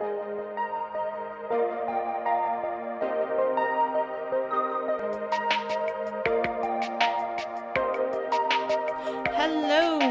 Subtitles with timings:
[0.00, 0.14] Hello,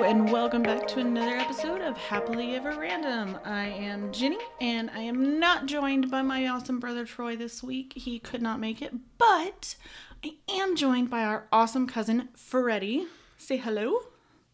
[0.04, 3.40] and welcome back to another episode of Happily Ever Random.
[3.46, 7.94] I am Jennie, and I am not joined by my awesome brother Troy this week.
[7.96, 9.78] He could not make it, but
[10.22, 13.08] I am joined by our awesome cousin Freddy.
[13.38, 14.02] Say hello.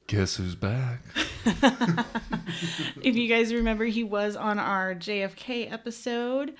[0.05, 0.99] Guess who's back?
[3.01, 6.53] If you guys remember, he was on our JFK episode,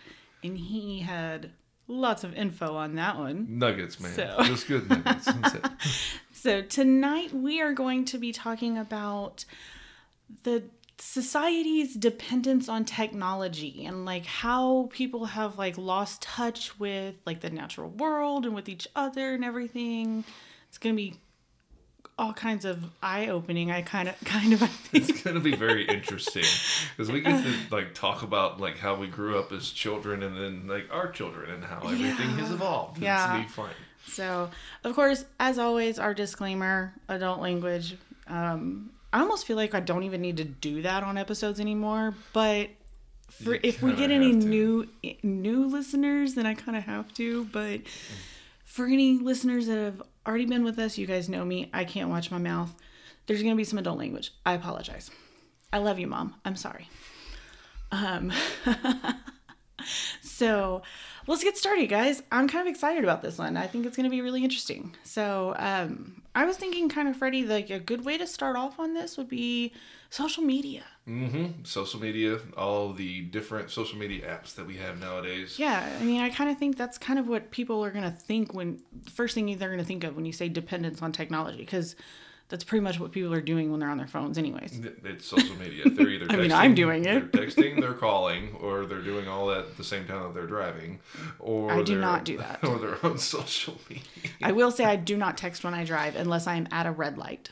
[0.44, 1.52] and he had
[1.88, 3.60] lots of info on that one.
[3.60, 4.14] Nuggets, man.
[4.14, 5.28] So- Just good nuggets.
[6.34, 9.46] So tonight we are going to be talking about
[10.44, 10.64] the
[11.00, 17.50] society's dependence on technology and like how people have like lost touch with like the
[17.50, 20.26] natural world and with each other and everything.
[20.68, 21.16] It's going to be
[22.18, 23.72] all kinds of eye-opening.
[23.72, 24.90] I kind of kind of.
[24.94, 26.44] It's gonna be very interesting
[26.96, 30.36] because we get to like talk about like how we grew up as children and
[30.38, 32.98] then like our children and how everything has evolved.
[32.98, 33.42] It's Yeah.
[33.42, 33.72] be fun.
[34.06, 34.50] So,
[34.84, 37.96] of course, as always, our disclaimer adult language.
[38.28, 42.14] Um, I almost feel like I don't even need to do that on episodes anymore,
[42.34, 42.70] but.
[43.44, 44.38] For, if we get any to.
[44.38, 44.88] new
[45.24, 47.46] new listeners, then I kind of have to.
[47.46, 47.82] But
[48.74, 51.70] for any listeners that have already been with us, you guys know me.
[51.72, 52.74] I can't watch my mouth.
[53.28, 54.34] There's gonna be some adult language.
[54.48, 55.12] I apologize.
[55.72, 56.34] I love you, mom.
[56.44, 56.90] I'm sorry.
[57.92, 58.34] Um,
[60.24, 60.82] so
[61.28, 62.24] let's get started, guys.
[62.32, 63.58] I'm kind of excited about this one.
[63.58, 64.96] I think it's going to be really interesting.
[65.04, 68.80] So um, I was thinking, kind of, Freddy, like a good way to start off
[68.80, 69.74] on this would be
[70.10, 70.84] social media.
[71.08, 71.64] Mm-hmm.
[71.66, 75.60] Social media, all the different social media apps that we have nowadays.
[75.60, 78.12] Yeah, I mean, I kind of think that's kind of what people are going to
[78.12, 81.58] think when first thing they're going to think of when you say dependence on technology,
[81.58, 81.98] because
[82.50, 84.80] that's pretty much what people are doing when they're on their phones, anyways.
[85.04, 85.90] It's social media.
[85.90, 87.32] They're either I mean, I'm doing it.
[87.32, 90.46] They're texting, they're calling, or they're doing all that at the same time that they're
[90.46, 91.00] driving.
[91.40, 92.60] Or I do not do that.
[92.74, 94.04] Or they're on social media.
[94.42, 97.18] I will say I do not text when I drive unless I'm at a red
[97.18, 97.50] light.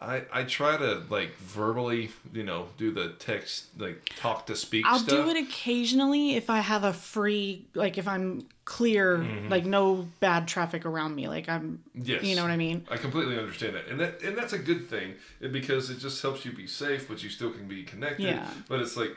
[0.00, 4.86] I, I try to like verbally, you know, do the text like talk to speak
[4.86, 5.24] I'll stuff.
[5.24, 9.48] do it occasionally if I have a free, like if I'm clear, mm-hmm.
[9.48, 11.26] like no bad traffic around me.
[11.26, 12.22] Like I'm, Yes.
[12.22, 12.86] you know what I mean?
[12.88, 16.44] I completely understand that, and that and that's a good thing because it just helps
[16.44, 18.26] you be safe, but you still can be connected.
[18.26, 18.48] Yeah.
[18.68, 19.16] But it's like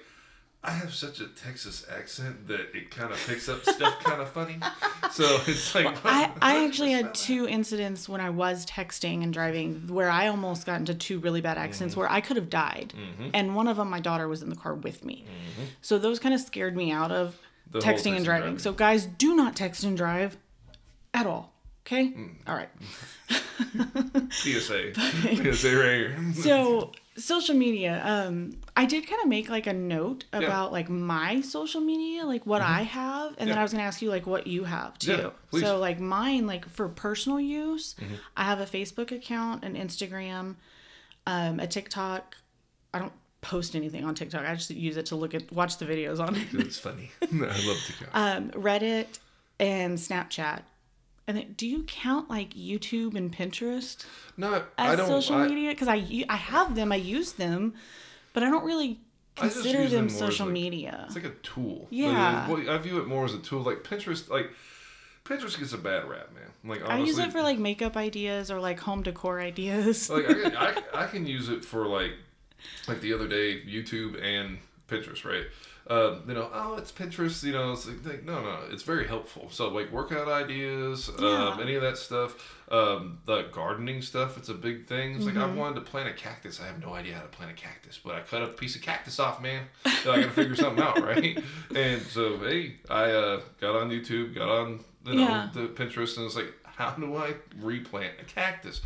[0.63, 4.29] I have such a Texas accent that it kind of picks up stuff kind of
[4.29, 4.59] funny.
[5.11, 9.87] So it's like I, I actually had two incidents when I was texting and driving
[9.87, 12.01] where I almost got into two really bad accidents mm-hmm.
[12.01, 12.93] where I could have died.
[12.95, 13.29] Mm-hmm.
[13.33, 15.25] And one of them, my daughter was in the car with me.
[15.25, 15.65] Mm-hmm.
[15.81, 17.39] So those kind of scared me out of
[17.73, 18.41] texting and driving.
[18.41, 18.59] driving.
[18.59, 20.37] So guys, do not text and drive
[21.13, 21.53] at all.
[21.87, 22.09] Okay?
[22.09, 22.35] Mm.
[22.45, 22.69] All right.
[24.31, 26.33] PSA, PSA right here.
[26.35, 31.41] so social media um i did kind of make like a note about like my
[31.41, 33.59] social media like what i have and then Mm-hmm.
[33.59, 36.67] I was gonna ask you like what you have too Yeah, so like mine like
[36.69, 38.13] for personal use Mm-hmm.
[38.37, 40.55] i have a facebook account an instagram
[41.27, 42.37] um a tiktok
[42.93, 45.85] i don't post anything on tiktok i just use it to look at watch the
[45.85, 47.11] videos on it It's funny.
[47.21, 48.05] I love to go.
[48.13, 49.19] um reddit
[49.59, 50.61] and snapchat
[51.31, 54.05] and then, do you count like youtube and pinterest
[54.35, 55.07] no, I as don't.
[55.07, 57.73] social I, media because I I have them, I use them,
[58.33, 58.99] but I don't really
[59.35, 61.03] consider them them social like- media.
[61.05, 61.87] It's like a tool.
[61.89, 62.49] Yeah.
[62.49, 63.61] well, I view it more as a tool.
[63.61, 64.51] Like Pinterest, like
[65.25, 66.51] Pinterest gets a bad rap, man.
[66.63, 70.09] Like honestly, I use it for like makeup ideas or like home decor ideas.
[70.09, 72.11] like I can, I, I can use it for like
[72.87, 74.59] like the other day YouTube and
[74.91, 75.45] Pinterest right?
[75.89, 79.07] Uh, you know oh it's Pinterest you know it's like, like, no no it's very
[79.07, 79.47] helpful.
[79.49, 81.49] So like workout ideas Yeah.
[81.53, 82.57] um, any of that stuff.
[82.71, 85.15] Um, the gardening stuff it's a big thing.
[85.15, 85.51] It's like Mm-hmm.
[85.53, 86.61] I wanted to plant a cactus.
[86.61, 88.81] I have no idea how to plant a cactus but I cut a piece of
[88.83, 89.63] cactus off man.
[90.03, 91.37] So I gotta figure something out right?
[91.75, 95.49] And so hey I uh, got on YouTube got on you know Yeah.
[95.53, 98.81] the Pinterest and it's like how do I replant a cactus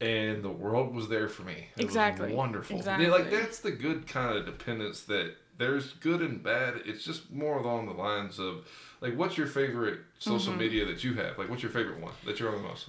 [0.00, 1.68] and the world was there for me.
[1.76, 2.28] It Exactly.
[2.28, 2.76] was wonderful.
[2.76, 3.06] Exactly.
[3.06, 6.82] Yeah, like that's the good kind of dependence that there's good and bad.
[6.84, 8.66] It's just more along the lines of
[9.00, 10.60] like, what's your favorite social Mm-hmm.
[10.60, 11.36] media that you have?
[11.38, 12.88] Like, what's your favorite one that you're on the most?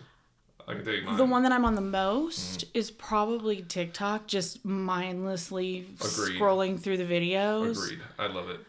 [0.67, 1.17] I can tell you mine.
[1.17, 2.77] the one that I'm on the most Mm-hmm.
[2.77, 6.39] is probably TikTok, just mindlessly Agreed.
[6.39, 7.83] scrolling through the videos.
[7.83, 8.00] Agreed.
[8.19, 8.59] I love it.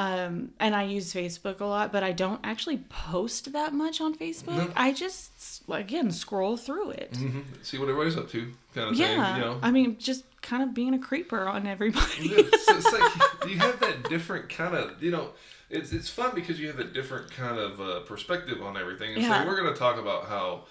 [0.00, 4.14] Um, and I use Facebook a lot, but I don't actually post that much on
[4.14, 4.56] Facebook.
[4.56, 4.72] No.
[4.74, 7.14] I just again scroll through it.
[7.16, 9.42] hmm See what everybody's up to, kind of Yeah, thing.
[9.42, 9.58] You know.
[9.62, 12.06] I mean, just kind of being a creeper on everybody.
[12.16, 13.12] it's, it's like
[13.50, 15.30] you have that different kind of you know
[15.68, 19.22] it's it's fun because you have a different kind of uh, perspective on everything and
[19.22, 19.42] Yeah.
[19.42, 20.62] so we're going to talk about how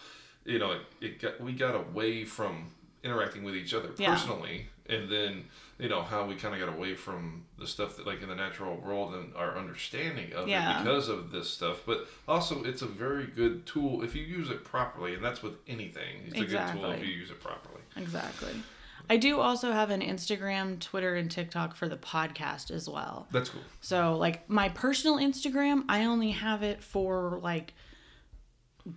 [0.44, 2.72] you know it, it got we got away from
[3.04, 4.12] interacting with each other Yeah.
[4.12, 5.46] personally, and then
[5.80, 8.36] you know how we kind of got away from the stuff that like in the
[8.36, 10.82] natural world and our understanding of Yeah.
[10.82, 11.84] it because of this stuff.
[11.86, 15.54] But also, it's a very good tool if you use it properly, and that's with
[15.68, 16.24] anything.
[16.28, 17.82] It's a good tool if you use it properly.
[17.96, 18.54] Exactly.
[19.10, 23.28] I do also have an Instagram, Twitter, and TikTok for the podcast as well.
[23.32, 23.62] That's cool.
[23.82, 27.74] So, like, my personal Instagram, I only have it for, like,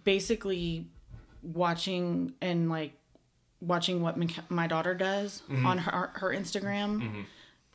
[0.04, 0.88] basically
[1.42, 2.92] watching and, like,
[3.62, 4.16] watching what
[4.50, 7.24] my daughter does on her, her Instagram.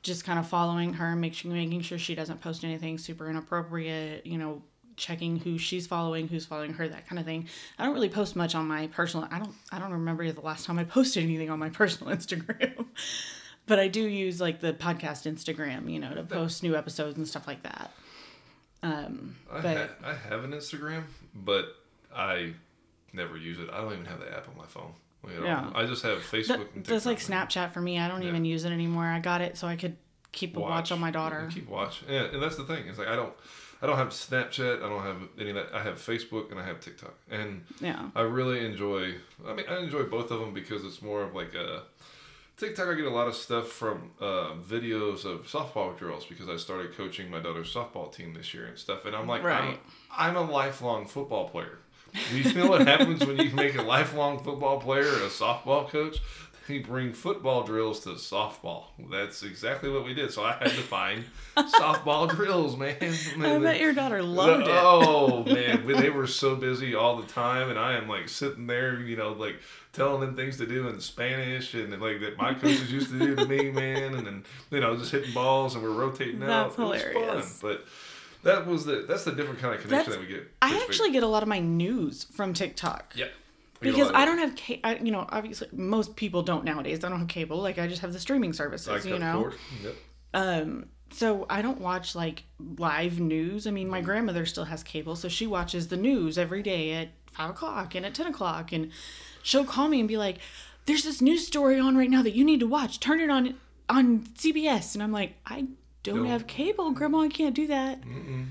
[0.04, 4.38] Just kind of following her, making making sure she doesn't post anything super inappropriate, you
[4.38, 4.62] know,
[4.96, 7.48] checking who she's following, who's following her, that kind of thing.
[7.78, 9.28] I don't really post much on my personal.
[9.32, 9.54] I don't.
[9.72, 12.86] I don't remember the last time I posted anything on my personal Instagram.
[13.66, 17.28] but I do use like the podcast Instagram, you know, to post new episodes and
[17.28, 17.92] stuff like that.
[18.84, 21.04] Um, I, but ha- I have an Instagram,
[21.34, 21.76] but
[22.16, 22.54] I
[23.14, 23.70] never use it.
[23.74, 24.94] I don't even have the app on my phone.
[25.34, 25.72] You know, Yeah.
[25.76, 26.84] I just have Facebook TikTok.
[26.86, 28.00] that's like Snapchat for me.
[28.00, 28.30] I don't Yeah.
[28.30, 29.06] even use it anymore.
[29.06, 29.98] I got it so I could
[30.32, 31.48] keep a watch, on my daughter.
[31.50, 32.04] You keep watch.
[32.08, 32.88] Yeah, and that's the thing.
[32.88, 33.34] It's like I don't,
[33.82, 34.78] I don't have Snapchat.
[34.84, 35.74] I don't have any of that.
[35.74, 38.10] I have Facebook and I have TikTok, and Yeah.
[38.16, 39.16] I really enjoy.
[39.48, 41.84] I mean, I enjoy both of them because it's more of like a
[42.58, 42.88] TikTok.
[42.88, 46.96] I get a lot of stuff from uh, videos of softball drills because I started
[46.98, 49.06] coaching my daughter's softball team this year and stuff.
[49.06, 49.80] And I'm like, Right.
[50.18, 51.78] I'm, I'm a lifelong football player.
[52.30, 56.18] Do you know what happens when you make a lifelong football player a softball coach?
[56.68, 58.88] They bring football drills to softball.
[59.10, 60.34] That's exactly what we did.
[60.34, 61.24] So I had to find
[61.56, 62.98] softball drills, man.
[63.42, 64.70] I bet your daughter loved it.
[64.70, 68.68] Oh man, we- they were so busy all the time, and I am like sitting
[68.68, 69.56] there, you know, like
[69.94, 73.36] telling them things to do in Spanish and like that my coaches used to do
[73.36, 76.76] to me, man, and then you know just hitting balls and we're rotating out.
[76.76, 77.62] That's It was hilarious.
[77.62, 77.86] fun, but
[78.44, 80.52] that was the that's the different kind of connection That's- that we get.
[80.62, 83.14] I actually get a lot of my news from TikTok.
[83.16, 83.26] yeah.
[83.80, 86.64] We get a Because I don't have, ca- I, you know, obviously most people don't
[86.66, 87.04] nowadays.
[87.04, 87.58] I don't have cable.
[87.62, 89.52] Like I just have the streaming services, you know.
[89.84, 89.96] Yep.
[90.34, 92.44] Um, so I don't watch like
[92.78, 93.68] live news.
[93.68, 97.10] I mean, my grandmother still has cable, so she watches the news every day at
[97.32, 98.92] five o'clock and at ten o'clock, and
[99.44, 100.40] she'll call me and be like,
[100.88, 103.00] "There's this news story on right now that you need to watch.
[103.00, 103.56] Turn it on
[103.88, 105.68] on CBS." And I'm like, "I
[106.08, 106.28] don't Don't.
[106.28, 107.20] have cable, Grandma.
[107.22, 108.00] I can't do that."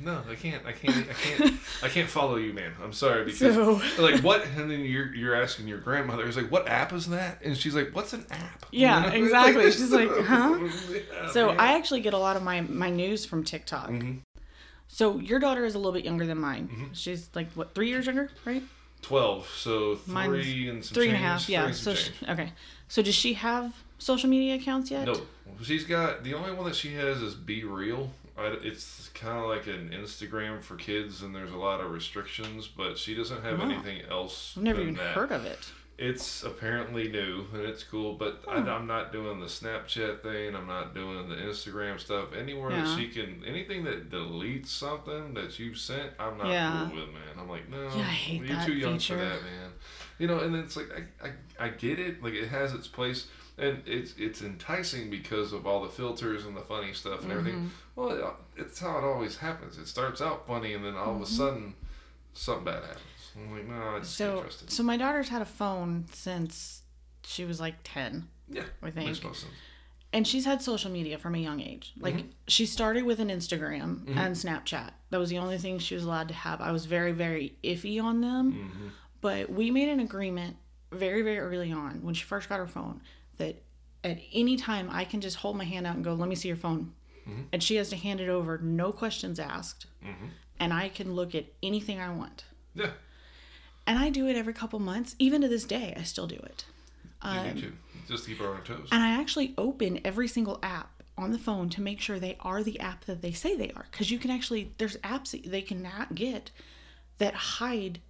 [0.05, 0.64] No, I can't.
[0.64, 0.97] I can't.
[1.08, 1.55] I can't.
[1.82, 2.73] I can't follow you, man.
[2.82, 4.47] I'm sorry because So- like what?
[4.56, 6.26] And then you're you're asking your grandmother.
[6.26, 7.41] It's like, what app is that?
[7.44, 8.67] And she's like, what's an app?
[8.70, 9.17] Yeah, You know?
[9.25, 9.64] Exactly.
[9.64, 10.58] this- She's like, huh?
[10.91, 11.61] Yeah, So man.
[11.61, 13.91] I actually get a lot of my my news from TikTok.
[13.91, 14.20] Mhm.
[14.88, 16.69] So your daughter is a little bit younger than mine.
[16.73, 16.93] Mm-hmm.
[16.93, 18.62] She's like what three years younger, right?
[19.02, 19.49] twelve.
[19.56, 21.49] So Mine's three and some Three and a half.
[21.49, 21.70] Yeah.
[21.73, 22.52] So she, okay.
[22.88, 25.06] So does she have social media accounts yet?
[25.06, 25.20] no,
[25.62, 28.08] she's got the only one that she has is BeReal.
[28.38, 32.69] I, it's kind of like an Instagram for kids, and there's a lot of restrictions,
[32.69, 33.64] but she doesn't have Wow.
[33.70, 34.54] anything else.
[34.56, 35.14] I've never even that.
[35.14, 35.70] heard of it.
[35.98, 38.69] It's apparently new and it's cool, but I, hmm.
[38.69, 40.54] I'm not doing the Snapchat thing.
[40.54, 42.34] I'm not doing the Instagram stuff.
[42.38, 42.82] Anywhere Yeah.
[42.84, 46.87] that she can, anything that deletes something that you sent, I'm not Yeah.
[46.90, 47.22] cool with, man.
[47.38, 49.14] I'm like, no, Yeah, you're too young feature.
[49.16, 49.70] for that, man.
[50.19, 50.90] You know, and then it's like
[51.22, 52.22] I, I, I get it.
[52.22, 53.28] Like it has its place,
[53.58, 57.55] and it's it's enticing because of all the filters and the funny stuff and everything.
[57.55, 57.69] Mm-hmm.
[58.00, 59.79] Well, it's how it always happens.
[59.79, 61.75] It starts out funny, and then all of a sudden,
[62.35, 63.00] something bad happens.
[63.37, 64.35] I'm like, no, I just Mm-hmm.
[64.37, 64.70] So trust it.
[64.70, 66.82] so my daughter's had a phone since
[67.25, 68.29] she was like ten.
[68.49, 69.06] Yeah, I think.
[69.08, 69.53] makes most sense.
[70.12, 71.92] And she's had social media from a young age.
[71.99, 72.28] Like Mm-hmm.
[72.47, 74.90] she started with an Instagram and Snapchat.
[75.11, 76.61] That was the only thing she was allowed to have.
[76.61, 78.52] I was very, very iffy on them.
[78.52, 78.88] Mm-hmm.
[79.21, 80.57] But we made an agreement
[80.92, 83.02] very, very early on when she first got her phone
[83.38, 83.62] that
[84.05, 86.49] at any time I can just hold my hand out and go, let me see
[86.49, 86.93] your phone.
[87.28, 87.43] Mm-hmm.
[87.52, 89.87] And she has to hand it over, no questions asked.
[90.61, 92.45] And I can look at anything I want.
[92.75, 92.90] Yeah,
[93.87, 95.16] And I do it every couple months.
[95.19, 96.64] Even to this day, I still do it.
[97.25, 97.73] you Um, do too.
[98.09, 98.88] Just to keep her on her toes.
[98.93, 102.62] And I actually open every single app on the phone to make sure they are
[102.62, 103.87] the app that they say they are.
[103.90, 106.50] Because you can actually, there's apps that they can not get
[107.19, 108.00] that hide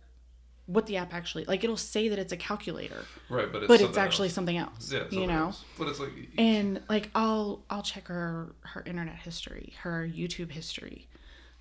[0.66, 3.80] what the app actually, like it'll say that it's a calculator, Right, but it's but
[3.80, 4.34] it's actually else.
[4.34, 4.92] something else.
[4.92, 5.46] yeah, you know?
[5.46, 5.64] else.
[5.78, 11.06] But it's like And like I'll I'll check her her internet history, her YouTube history.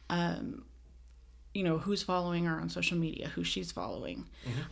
[0.09, 0.65] Um
[1.53, 4.25] you know, who's following her on social media, who she's following.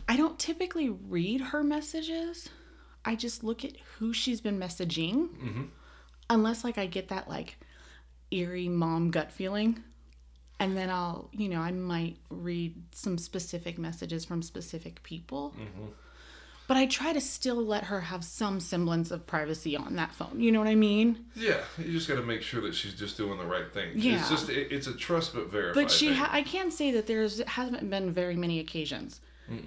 [0.06, 2.50] I don't typically read her messages.
[3.06, 5.68] I just look at who she's been messaging.
[6.28, 7.56] Unless like I get that like
[8.30, 9.82] eerie mom gut feeling.
[10.64, 15.54] And then I'll, you know, I might read some specific messages from specific people.
[15.58, 15.86] Mm-hmm.
[16.66, 20.40] But I try to still let her have some semblance of privacy on that phone.
[20.40, 21.26] You know what I mean?
[21.36, 23.90] yeah, you just got to make sure that she's just doing the right thing.
[23.94, 24.20] Yeah.
[24.20, 25.82] it's just it, it's a trust but verify.
[25.82, 29.20] But she, ha- I can say that there's hasn't been very many occasions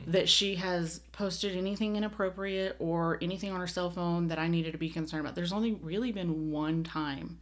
[0.08, 4.72] that she has posted anything inappropriate or anything on her cell phone that I needed
[4.72, 5.36] to be concerned about.
[5.36, 7.38] There's only really been one time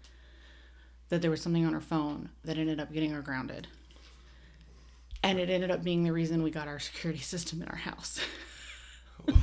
[1.10, 3.68] that there was something on her phone that ended up getting her grounded.
[5.24, 8.20] And it ended up being the reason we got our security system in our house.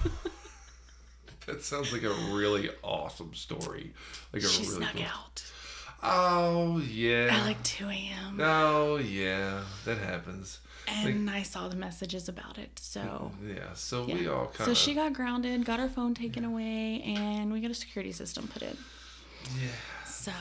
[1.46, 3.92] That sounds like a really awesome story.
[4.32, 5.44] Like a she really snuck cool- out
[6.04, 7.28] Oh yeah.
[7.32, 8.38] at like 2 a.m.
[8.40, 10.60] Oh yeah, that happens.
[10.86, 12.78] And I saw the messages about it.
[12.78, 13.72] So, Yeah.
[13.74, 14.14] So yeah.
[14.14, 14.66] we all kind of.
[14.66, 18.46] so she got grounded, got her phone taken away, and we got a security system
[18.48, 18.76] put in.
[19.60, 19.68] Yeah.
[20.06, 20.32] So,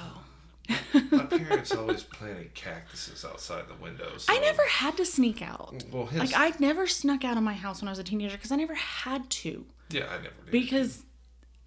[1.12, 4.26] My parents always planted cactuses outside the windows.
[4.30, 5.84] I never had to sneak out.
[5.92, 8.36] Well, hence, Like I never snuck out of my house when I was a teenager
[8.38, 10.52] because I never had to yeah, I never did.
[10.52, 11.04] because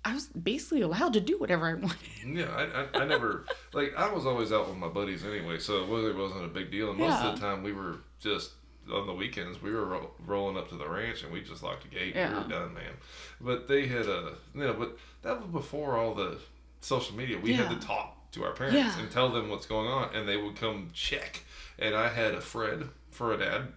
[0.04, 1.98] I was basically allowed to do whatever I wanted.
[2.26, 5.82] Yeah, I, I, I never like I was always out with my buddies anyway, so
[5.84, 6.90] it really wasn't a big deal.
[6.90, 7.28] And most Yeah.
[7.30, 8.52] of the time, we were just
[8.92, 11.82] on the weekends we were ro- rolling up to the ranch and we just locked
[11.84, 12.14] the gate.
[12.14, 12.28] Yeah.
[12.36, 12.92] We were done, man.
[13.40, 16.38] But they had a you know, but that was before all the
[16.80, 17.38] social media.
[17.38, 18.98] We had to talk to our parents Yeah.
[18.98, 21.44] and tell them what's going on, and they would come check.
[21.78, 23.68] And I had a Fred for a dad.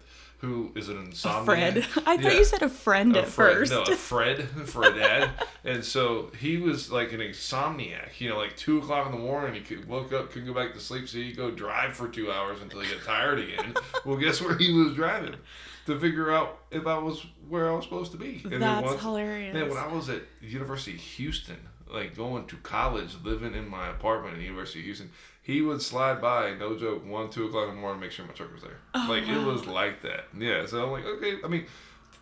[0.41, 1.45] Who is an insomniac?
[1.45, 1.77] Fred.
[2.05, 3.71] I thought you said a friend a at Fred, first.
[3.71, 5.31] No, a Fred for a dad.
[5.63, 8.19] and so he was like an insomniac.
[8.19, 10.73] You know, like two o'clock in the morning, he could woke up, couldn't go back
[10.75, 13.73] to sleep, so he'd go drive for two hours until he got tired again.
[14.05, 15.33] well, guess where he was driving
[15.87, 18.41] to figure out if I was where I was supposed to be.
[18.45, 19.55] And That's hilarious.
[19.55, 21.57] Man, when I was at University of Houston,
[21.91, 26.21] like going to college, living in my apartment at University of Houston, he would slide
[26.21, 28.77] by, no joke, one, two o'clock in the morning, make sure my truck was there.
[28.93, 30.25] Oh, like it was like that.
[30.37, 30.65] Yeah.
[30.65, 31.37] So I'm like, okay.
[31.43, 31.65] I mean,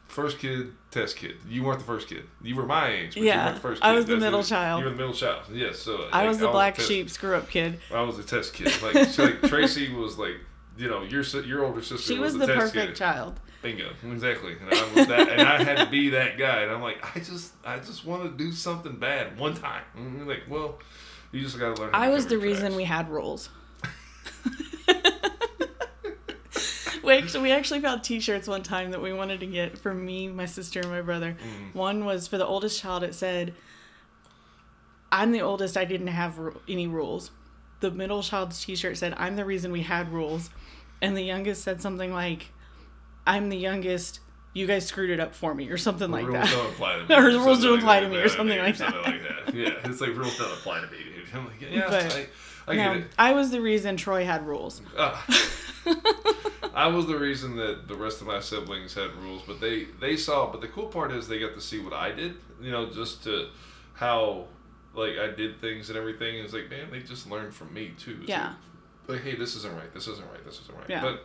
[0.08, 1.36] first kid, test kid.
[1.50, 2.24] You weren't the first kid.
[2.44, 3.96] You were my age, but you Yeah, weren't the first I kid.
[3.96, 4.46] was the middle it.
[4.46, 4.80] child.
[4.80, 5.44] You were the middle child.
[5.52, 5.80] Yes.
[5.80, 7.80] So I like, was the a black test- sheep screw up kid.
[7.94, 8.72] I was the test kid.
[8.84, 10.36] Like, so, like Tracy was like,
[10.78, 12.96] you know, your your older sister She was, was the, the test perfect kid.
[12.98, 13.40] child.
[13.66, 14.56] Bingo, exactly.
[14.62, 16.62] And I was that, and I had to be that guy.
[16.62, 19.82] And I'm like, I just, I just want to do something bad one time.
[19.96, 20.78] And you're like, well,
[21.32, 21.90] you just got to learn.
[21.96, 23.50] I to was the your reason we had rules.
[27.04, 30.28] we actually, we actually found T-shirts one time that we wanted to get for me,
[30.28, 31.32] my sister, and my brother.
[31.32, 31.76] Mm-hmm.
[31.76, 33.02] One was for the oldest child.
[33.02, 33.56] It said,
[35.12, 35.76] "I'm the oldest.
[35.76, 37.32] I didn't have any rules."
[37.80, 40.52] The middle child's T-shirt said, "I'm the reason we had rules,"
[41.02, 42.52] and the youngest said something like,
[43.26, 44.20] "I'm the youngest.
[44.54, 46.52] You guys screwed it up for me," or something The like rules that.
[46.56, 47.16] don't apply to me.
[47.16, 49.54] Or the rules don't apply to me, or something like something like that.
[49.54, 50.98] Yeah, it's like rules don't apply to me.
[51.34, 52.28] I'm like, yeah, But,
[52.68, 53.08] I, I No, it.
[53.18, 54.82] I was the reason Troy had rules.
[54.96, 55.20] Uh,
[56.74, 60.18] I was the reason that the rest of my siblings had rules, but they they
[60.18, 60.52] saw.
[60.52, 62.36] But the cool part is they got to see what I did.
[62.62, 63.50] You know, just to
[63.94, 64.46] how
[64.94, 66.38] like I did things and everything.
[66.40, 68.18] It's like, man, they just learned from me too.
[68.22, 68.54] It's Yeah.
[69.08, 69.94] Like, like, hey, this isn't right.
[69.94, 70.44] This isn't right.
[70.46, 70.90] This isn't right.
[70.90, 71.02] Yeah.
[71.02, 71.24] But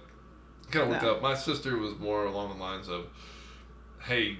[0.70, 1.08] kind of Yeah.
[1.10, 1.22] out.
[1.22, 3.06] My sister was more along the lines of,
[4.02, 4.38] hey,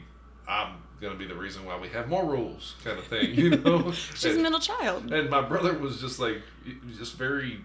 [0.49, 3.35] I'm gonna be the reason why we have more rules, kind of thing.
[3.35, 3.91] You know.
[3.93, 5.13] She's a And- middle child.
[5.13, 6.43] and my brother was just like,
[6.99, 7.61] just very,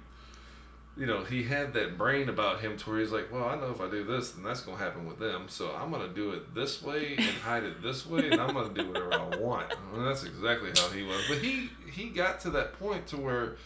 [0.98, 3.70] you know, he had that brain about him to where he's like, well, I know
[3.72, 5.48] if I do this, then that's going to happen with them.
[5.50, 8.54] So I'm going to do it this way and hide it this way, and I'm
[8.54, 9.74] going to do whatever I want.
[9.94, 11.22] And that's exactly how he was.
[11.28, 13.58] But he, he got to that point to where,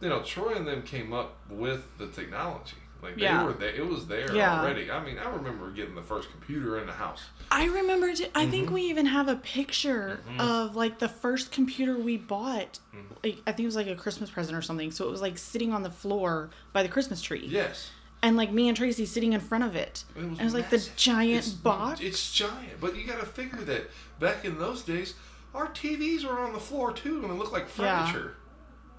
[0.00, 2.76] you know, Troy and them came up with the technology.
[3.02, 3.44] Like they Yeah.
[3.44, 4.60] were there, it was there Yeah.
[4.60, 4.90] already.
[4.90, 7.22] I mean, I remember getting the first computer in the house.
[7.50, 8.12] I remember.
[8.12, 8.50] T- I Mm-hmm.
[8.50, 12.80] think we even have a picture of like the first computer we bought.
[12.94, 13.14] Mm-hmm.
[13.22, 14.90] Like, I think it was like a Christmas present or something.
[14.90, 17.90] So it was like sitting on the floor by the Christmas tree, Yes.
[18.22, 20.04] and like me and Tracy sitting in front of it.
[20.16, 22.00] It was, And it was like the giant It's- box.
[22.00, 25.14] It's giant, but you got to figure that back in those days,
[25.54, 28.34] our TVs were on the floor too, and it looked like furniture.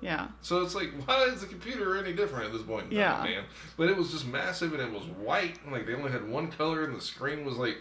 [0.01, 2.85] Yeah, So it's like, why is the computer any different at this point?
[2.85, 3.23] time, Yeah.
[3.23, 3.43] man.
[3.77, 5.59] But it was just massive, and it was white.
[5.63, 7.77] and, Like they only had one color, and the screen was like,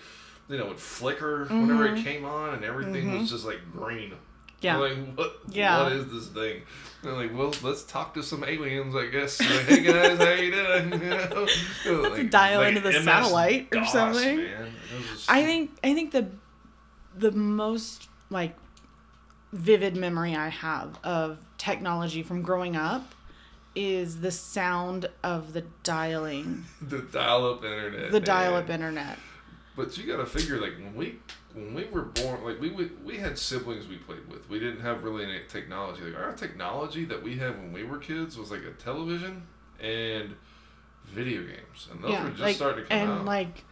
[0.49, 4.11] you know, it would flicker whenever it came on, and everything was just like green.
[4.11, 4.17] Mm-hmm.
[4.63, 4.77] yeah.
[4.79, 5.33] Like what?
[5.51, 5.83] Yeah.
[5.83, 6.63] What is this thing?
[7.03, 9.39] And they're like, well, let's talk to some aliens, I guess.
[9.41, 11.01] Like, hey guys, how you doing?
[11.85, 14.39] You know, Let's dial into the satellite or something.
[14.39, 14.73] man.
[15.13, 16.29] Was- I think I think the
[17.17, 18.57] the most like
[19.53, 23.15] vivid memory I have of technology from growing up
[23.75, 28.11] is the sound of the dialing, the dial-up internet.
[28.11, 29.19] the dial-up internet.
[29.77, 31.19] But you got to figure, like when we
[31.55, 34.49] when we were born, like we, we we had siblings we played with.
[34.49, 36.03] We didn't have really any technology.
[36.03, 39.47] Like our technology that we had when we were kids was like a television
[39.81, 40.35] and
[41.07, 43.17] video games, and those yeah, were just like starting to come and out.
[43.19, 43.65] And like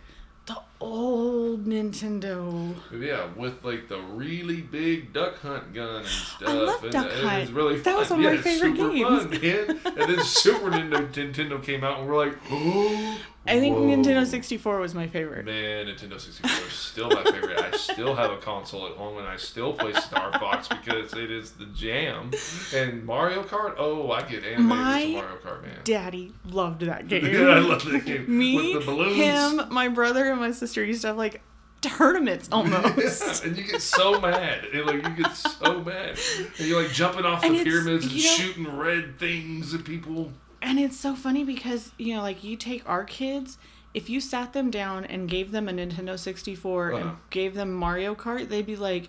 [0.47, 2.75] the old Nintendo.
[2.93, 6.49] yeah, with like the really big duck hunt gun and stuff.
[6.49, 7.51] I love and, Duck and It was Hunt.
[7.57, 7.83] really fun.
[7.83, 9.23] That was one of my favorite super games.
[9.23, 9.81] Fun, man.
[9.99, 13.87] And then Super Nintendo, Nintendo came out, and we're like, oh, I think Whoa.
[13.87, 15.45] Nintendo 64 was my favorite.
[15.45, 17.59] Man, Nintendo 64 is still my favorite.
[17.59, 21.31] I still have a console at home and I still play Star Fox because it
[21.31, 22.31] is the jam.
[22.75, 25.79] And Mario Kart, oh, I get animated My with Mario Kart, man.
[25.85, 27.25] Daddy loved that game.
[27.27, 28.25] Yeah, I love that game.
[28.39, 29.17] Me, with the balloons.
[29.17, 31.41] him, my brother, and my sister used to have like
[31.83, 33.45] tournaments almost.
[33.45, 34.65] Yeah, and you get so mad.
[34.73, 36.19] And, like you get so mad.
[36.59, 40.33] And you're like jumping off the pyramids and know- shooting red things at people.
[40.67, 43.57] And it's so funny because, you know, like you take our kids,
[43.95, 47.01] if you sat them down and gave them a Nintendo 64 Uh-huh.
[47.09, 49.09] and gave them Mario Kart, they'd be like,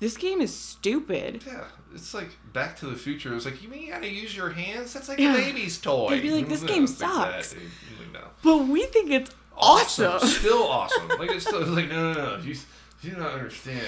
[0.00, 1.42] this game is stupid.
[1.46, 3.34] Yeah, it's like Back to the Future.
[3.34, 4.92] It's like you mean you gotta use your hands?
[4.92, 5.34] That's like Yeah.
[5.34, 6.10] a baby's toy.
[6.10, 8.24] They'd be like, "This game sucks." Like, no.
[8.42, 10.18] But we think it's awesome.
[10.28, 11.06] Still awesome.
[11.20, 12.42] Like it's still it's like no no no.
[12.42, 12.56] You
[13.02, 13.86] you don't understand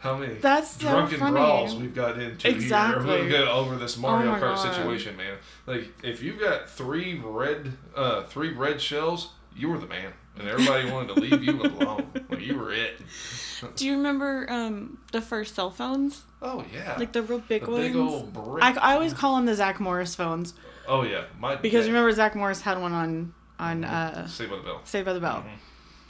[0.00, 1.32] how many That's so drunken funny.
[1.36, 3.28] brawls we've got into Exactly.
[3.28, 4.74] here over this Mario Oh Kart God.
[4.74, 5.36] situation, man.
[5.66, 10.12] Like if you've got three red uh three red shells, you were the man.
[10.38, 12.06] And everybody wanted to leave you alone.
[12.30, 13.00] Like you were it.
[13.76, 16.22] Do you remember um, the first cell phones?
[16.40, 16.94] Oh yeah.
[16.98, 17.86] Like the real big the ones?
[17.88, 18.62] big old brick.
[18.64, 20.54] I, I always call them the Zach Morris phones
[20.88, 21.24] oh yeah.
[21.38, 24.80] My because dad- remember Zach Morris had one on on uh, Saved by the Bell.
[24.84, 25.44] Saved by the Bell.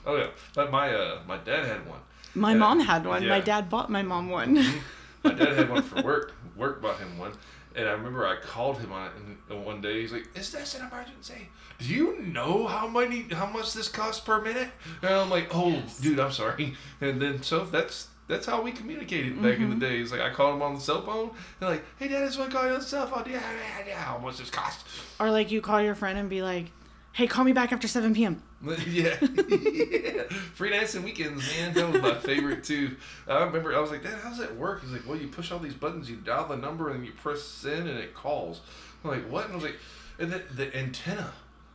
[0.07, 0.29] Oh yeah.
[0.55, 1.99] But my uh my dad had one.
[2.35, 2.59] My Yeah.
[2.59, 3.27] mom had one.
[3.27, 4.57] My dad bought my mom one.
[4.57, 4.79] Mm-hmm.
[5.23, 6.33] My dad had one for work.
[6.57, 7.33] Work bought him one,
[7.75, 9.13] and I remember I called him on it,
[9.51, 11.49] and, one day he's like, "Is this an emergency?
[11.79, 14.71] Do you know how many how much this costs per minute?"
[15.03, 19.43] And I'm like, "Oh, dude, I'm sorry." And then so that's that's how we communicated
[19.43, 19.79] back in the mm-hmm.
[19.81, 19.99] day.
[19.99, 21.33] He's like, I called him on the cell phone.
[21.59, 23.25] They're like, "Hey, Dad, I just want to call you on the cell phone.
[23.27, 23.99] Yeah, yeah, yeah.
[23.99, 24.87] How much this cost?"
[25.19, 26.71] or like you call your friend and be like,
[27.13, 28.43] "Hey, call me back after 7 p.m."
[28.87, 29.17] yeah.
[29.49, 30.23] yeah.
[30.55, 31.73] Free nights and weekends, man.
[31.73, 32.97] That was my favorite too.
[33.27, 34.83] I remember I was like, Dad, how's that work?
[34.83, 37.43] He's like, Well, you push all these buttons, you dial the number, and you press
[37.43, 38.61] send, and it calls.
[39.03, 39.45] I'm like, What?
[39.45, 39.77] And I was like,
[40.19, 41.33] and the, the antenna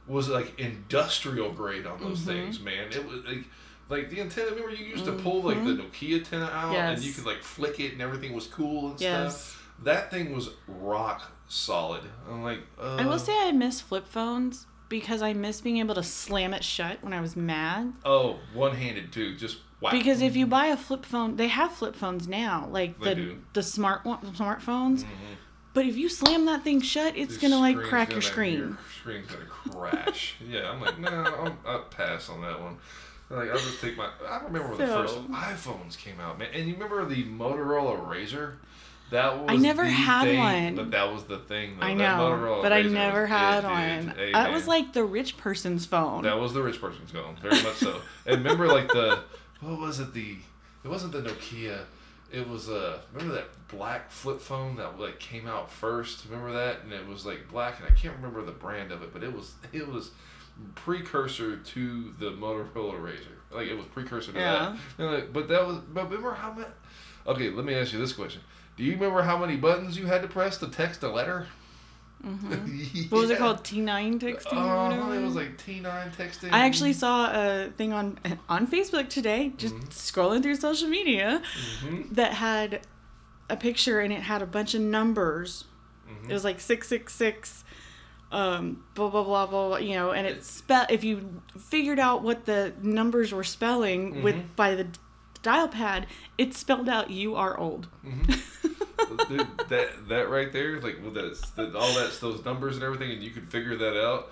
[0.07, 2.91] was like industrial grade on those things, man.
[2.91, 3.45] It was like.
[3.87, 7.13] Like the antenna, remember you used to pull like the Nokia antenna out, and you
[7.13, 9.39] could like flick it, and everything was cool and Yes.
[9.39, 9.73] stuff.
[9.83, 12.01] That thing was rock solid.
[12.27, 15.95] I'm like, uh, I will say I miss flip phones because I miss being able
[15.95, 17.93] to slam it shut when I was mad.
[18.05, 19.91] oh, one handed too, just whack.
[19.93, 23.15] Because if you buy a flip phone, they have flip phones now, like They the
[23.15, 23.41] do.
[23.53, 25.03] the smart one, smartphones.
[25.03, 25.07] Mhm.
[25.73, 28.57] But if you slam that thing shut, it's The gonna like crack your gonna- screen.
[28.59, 30.35] Your screen's gonna crash.
[30.49, 32.77] yeah, I'm like, no, I'll, I'll pass on that one.
[33.29, 34.07] Like, I'll just take my.
[34.29, 36.49] I remember when the first iPhones came out, man.
[36.53, 38.59] And you remember the Motorola Razor?
[39.11, 39.45] That was.
[39.49, 40.75] I never had thing, one.
[40.75, 41.77] But that was the thing.
[41.79, 41.85] Though.
[41.85, 44.07] I That know, Motorola but I never had it, dude.
[44.07, 44.15] one.
[44.17, 46.23] Hey, that was like the rich person's phone.
[46.23, 48.01] That was the rich person's phone, very much so.
[48.25, 49.19] And remember, like the
[49.61, 50.13] what was it?
[50.13, 50.37] The
[50.83, 51.79] it wasn't the Nokia.
[52.31, 56.25] It was uh remember that black flip phone that like came out first.
[56.25, 56.81] Remember that?
[56.83, 59.31] And it was like black, and I can't remember the brand of it, but it
[59.31, 60.09] was it was
[60.73, 63.29] precursor to the Motorola Razor.
[63.51, 64.75] Like it was precursor to Yeah.
[64.97, 65.03] that.
[65.03, 65.77] Like, but that was.
[65.93, 66.67] But remember how much?
[67.27, 68.41] Okay, let me ask you this question.
[68.77, 71.47] Do you remember how many buttons you had to press to text a letter?
[72.25, 73.07] Mm-hmm.
[73.09, 73.63] What was it called?
[73.63, 76.51] T9 texting Oh, it was like T nine texting.
[76.51, 78.17] I actually saw a thing on
[78.49, 81.41] on Facebook today, just scrolling through social media,
[81.81, 82.09] Mhm.
[82.15, 82.81] that had
[83.49, 85.65] a picture and it had a bunch of numbers.
[86.09, 86.29] Mhm.
[86.29, 87.63] It was like six six six,
[88.31, 89.67] um, blah blah blah blah.
[89.69, 94.23] blah, You know, and it spell if you figured out what the numbers were spelling
[94.23, 94.87] with by the
[95.43, 96.07] dial pad,
[96.39, 97.87] it spelled out "you are old."
[99.27, 103.21] Dude, that that right there, like with that, all that those numbers and everything, and
[103.23, 104.31] you could figure that out.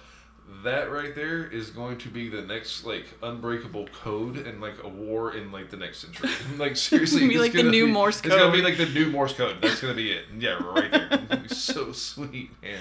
[0.64, 4.90] That right there is going to be the next like unbreakable code and like a
[4.90, 6.30] war in like the next century.
[6.58, 8.34] Like seriously, be it's like the new be- Morse code.
[8.34, 9.58] It's gonna be like the new Morse code.
[9.62, 10.26] That's gonna be it.
[10.38, 11.08] Yeah, right there.
[11.12, 12.80] It's gonna be so sweet, man.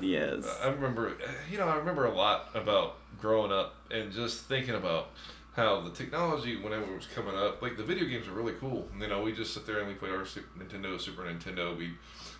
[0.00, 0.46] Yes.
[0.62, 1.16] I remember,
[1.50, 5.08] you know, I remember a lot about growing up and just thinking about
[5.54, 8.88] how the technology, whenever it was coming up, like the video games were really cool.
[8.98, 11.76] You know, we just sit there and we played our Super Nintendo, Super Nintendo.
[11.76, 11.94] We,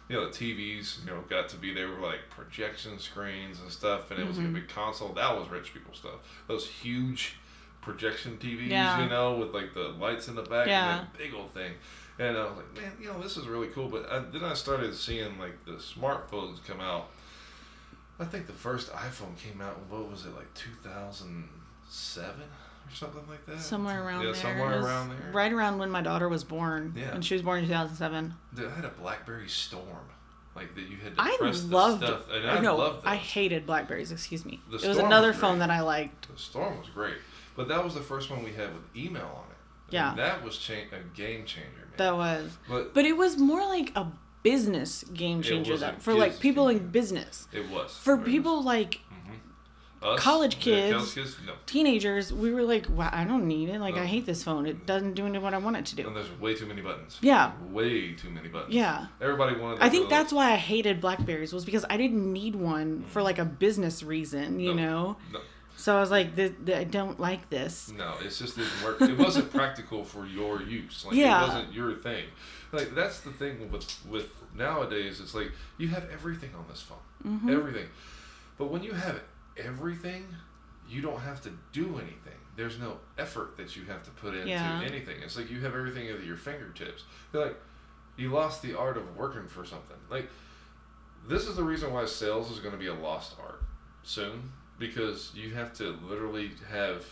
[0.08, 3.70] you know, the TVs, you know, got to be there were like projection screens and
[3.70, 4.60] stuff, and it was like a mm-hmm.
[4.60, 5.12] big console.
[5.14, 6.20] That was rich people stuff.
[6.46, 7.36] Those huge
[7.80, 9.02] projection TVs, Yeah.
[9.02, 10.98] you know, with like the lights in the back Yeah.
[10.98, 11.72] and that big old thing.
[12.18, 13.88] And I was like, man, you know, this is really cool.
[13.88, 17.10] But I, then I started seeing like the smartphones come out.
[18.20, 19.78] I think the first iPhone came out.
[19.88, 22.42] What was it like 2007
[22.90, 23.60] or something like that?
[23.60, 24.34] Somewhere around yeah, there.
[24.34, 25.30] somewhere around there.
[25.32, 26.94] Right around when my daughter was born.
[26.96, 27.14] Yeah.
[27.14, 28.34] And she was born in 2007.
[28.54, 30.08] Dude, I had a BlackBerry Storm,
[30.56, 33.16] like that you had to I press loved the stuff, and I no, loved I
[33.16, 34.60] hated Blackberries, excuse me.
[34.70, 36.28] The it was another was phone that I liked.
[36.32, 37.16] The Storm was great,
[37.56, 39.56] but that was the first one we had with email on it.
[39.86, 40.14] And Yeah.
[40.16, 41.92] that was cha- a game changer, man.
[41.96, 42.56] That was.
[42.68, 44.06] but But it was more like a
[44.42, 47.48] business game changer was though, for like people in business.
[47.52, 49.00] it was For It was- people like.
[50.02, 50.20] Us?
[50.20, 51.54] college kids, kids, no.
[51.66, 53.80] teenagers, we were like, wow, I don't need it.
[53.80, 54.02] Like, No.
[54.02, 54.64] I hate this phone.
[54.66, 56.06] It doesn't do what I want it to do.
[56.06, 57.18] And there's way too many buttons.
[57.20, 57.52] Yeah.
[57.70, 58.74] Way too many buttons.
[58.74, 59.06] Yeah.
[59.20, 59.82] Everybody wanted.
[59.82, 63.22] I think the- that's why I hated Blackberries was because I didn't need one for
[63.22, 64.82] like a business reason, you No.
[64.82, 65.16] know.
[65.32, 65.40] No,
[65.76, 67.90] So I was like, th- th- I don't like this.
[67.96, 69.00] no, it's just didn't work.
[69.00, 71.04] It wasn't practical for your use.
[71.06, 71.42] Like Yeah.
[71.44, 72.24] it wasn't your thing.
[72.72, 75.20] Like that's the thing with with nowadays.
[75.20, 76.98] It's like you have everything on this phone.
[77.26, 77.50] Mm-hmm.
[77.50, 77.86] Everything.
[78.58, 79.20] But when you have
[79.58, 80.26] everything,
[80.88, 82.38] you don't have to do anything.
[82.56, 84.80] There's no effort that you have to put into Yeah.
[84.84, 85.20] anything.
[85.22, 87.04] It's like you have everything at your fingertips.
[87.32, 87.60] They're like
[88.16, 89.96] you lost the art of working for something.
[90.10, 90.28] Like
[91.28, 93.62] this is the reason why sales is going to be a lost art
[94.02, 97.04] soon because you have to literally have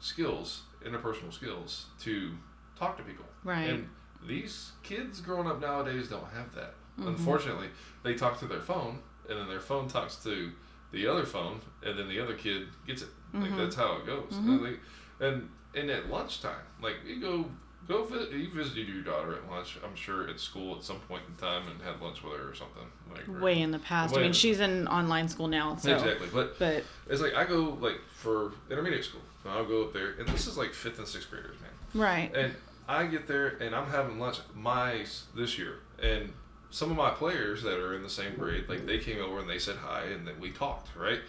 [0.00, 2.32] skills, interpersonal skills to
[2.78, 3.24] talk to people.
[3.44, 3.68] Right.
[3.70, 3.88] And
[4.26, 6.74] these kids growing up nowadays don't have that.
[6.98, 7.08] Mm-hmm.
[7.08, 7.68] Unfortunately,
[8.02, 10.52] they talk to their phone and then their phone talks to
[10.92, 13.08] the other phone and then the other kid gets it.
[13.34, 13.42] Mm-hmm.
[13.42, 14.26] Like that's how it goes.
[14.32, 14.80] And, like,
[15.20, 17.46] and and at lunchtime, like you go
[17.88, 21.22] go visit you visited your daughter at lunch, I'm sure at school at some point
[21.28, 22.84] in time and had lunch with her or something.
[23.12, 24.14] Like Way in the past.
[24.14, 25.92] I mean, in- she's in online school now, so.
[25.94, 26.28] Exactly.
[26.32, 29.22] But But it's like I go like for intermediate school.
[29.44, 32.00] I'll go up there, and this is like fifth and sixth graders, man.
[32.00, 32.32] right.
[32.34, 32.54] And
[32.88, 36.32] I get there, and I'm having lunch my this year, and
[36.72, 39.48] some of my players that are in the same grade, like they came over and
[39.48, 41.20] they said hi, and then we talked, right?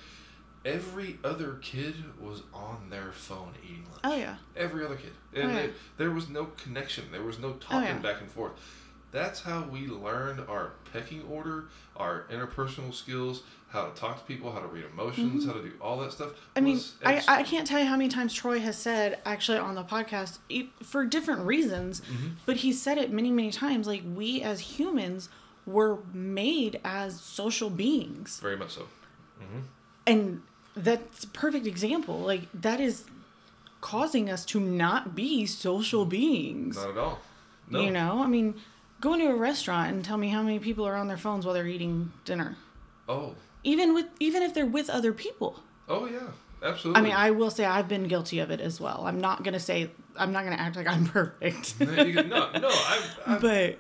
[0.66, 4.00] Every other kid was on their phone eating lunch.
[4.06, 4.38] Oh yeah.
[4.56, 5.60] Every other kid, and Oh, yeah.
[5.64, 7.06] it, there was no connection.
[7.12, 7.98] There was no oh, talking yeah.
[7.98, 8.54] back and forth.
[9.14, 14.52] That's how we learned our pecking order, our interpersonal skills, how to talk to people,
[14.52, 16.30] how to read emotions, how to do all that stuff.
[16.30, 16.58] Mm-hmm.
[16.58, 19.76] I mean, I, I can't tell you how many times Troy has said, actually on
[19.76, 20.40] the podcast,
[20.84, 22.28] for different reasons, Mm-hmm.
[22.46, 23.88] but he said it many, many times.
[23.88, 25.30] Like, we as humans
[25.66, 28.40] were made as social beings.
[28.42, 28.88] very much so.
[30.06, 30.42] And
[30.76, 32.20] that's a perfect example.
[32.20, 33.06] Like, that is
[33.80, 36.76] causing us to not be social beings.
[36.76, 37.20] Not at all.
[37.70, 37.82] No.
[37.82, 38.56] You know, I mean,
[39.04, 41.54] go into a restaurant and tell me how many people are on their phones while
[41.54, 42.56] they're eating dinner.
[43.10, 43.36] Oh.
[43.66, 45.60] Even with even if they're with other people.
[45.90, 46.20] Oh yeah.
[46.64, 47.00] Absolutely.
[47.00, 49.04] I mean, I will say I've been guilty of it as well.
[49.06, 51.80] I'm not gonna say I'm not gonna act like I'm perfect.
[51.82, 52.70] no, no.
[52.70, 53.80] I, I, but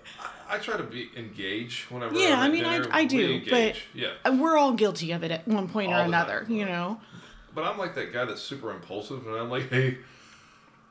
[0.49, 2.13] I try to be engage whenever.
[2.19, 2.89] Yeah, I mean, I- dinner.
[2.91, 3.85] I We do, engage.
[3.93, 4.29] yeah.
[4.29, 6.09] we're all guilty of it at one point or All time.
[6.09, 6.99] another, you know.
[7.55, 9.99] But I'm like that guy that's super impulsive, and I'm like, hey,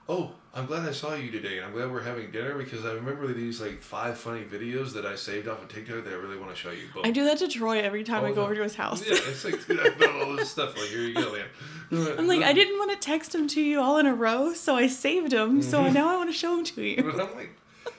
[0.09, 2.93] oh, I'm glad I saw you today, and I'm glad we're having dinner because I
[2.93, 6.37] remember these like five funny videos that I saved off of TikTok that I really
[6.37, 6.83] want to show you.
[6.93, 7.03] Boom.
[7.07, 9.03] I do that to Troy every time I go over to his house.
[9.07, 10.77] Yeah, it's like dude, I've done all this stuff.
[10.77, 11.47] Like here you go, man.
[12.19, 14.75] I'm like, I didn't want to text him to you all in a row, so
[14.77, 15.63] I saved him.
[15.63, 15.95] So Mm-hmm.
[15.95, 17.03] now I want to show him to you.
[17.03, 17.51] But I'm like,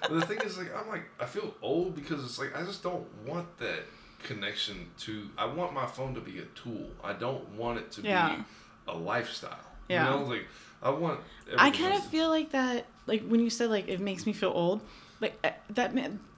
[0.09, 3.05] the thing is, like, I'm like, I feel old because it's like I just don't
[3.25, 3.79] want that
[4.23, 5.29] connection to.
[5.37, 6.87] I want my phone to be a tool.
[7.03, 8.35] I don't want it to Yeah.
[8.35, 8.43] be
[8.87, 9.57] a lifestyle.
[9.89, 10.11] Yeah.
[10.13, 10.45] You know, like
[10.83, 11.19] I want.
[11.57, 14.51] I kind of feel like that, like when you said like it makes me feel
[14.53, 14.81] old,
[15.21, 15.93] like uh, that.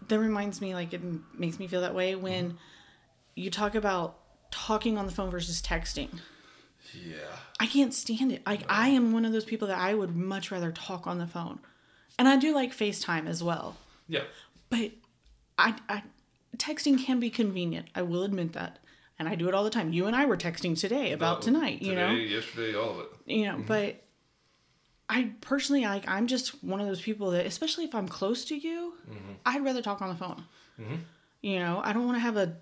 [0.08, 1.02] That reminds me, like it
[1.38, 2.60] makes me feel that way when
[3.34, 4.20] you talk about
[4.52, 6.20] talking on the phone versus texting.
[6.94, 7.16] Yeah.
[7.60, 8.44] I can't stand it.
[8.46, 11.26] Like I am one of those people that I would much rather talk on the
[11.26, 11.58] phone,
[12.20, 13.78] and I do like FaceTime as well.
[14.08, 14.26] Yeah.
[14.70, 14.92] But
[15.58, 16.04] I, I
[16.58, 17.88] texting can be convenient.
[17.96, 18.78] I will admit that,
[19.18, 19.92] and I do it all the time.
[19.92, 21.82] You and I were texting today about Uh, tonight.
[21.82, 23.08] You know, yesterday, all of it.
[23.26, 24.04] you know but
[25.10, 28.56] i personally like i'm just one of those people that especially if i'm close to
[28.56, 28.94] you
[29.46, 30.44] i'd rather talk on the phone
[31.42, 32.56] you know i don't want to have a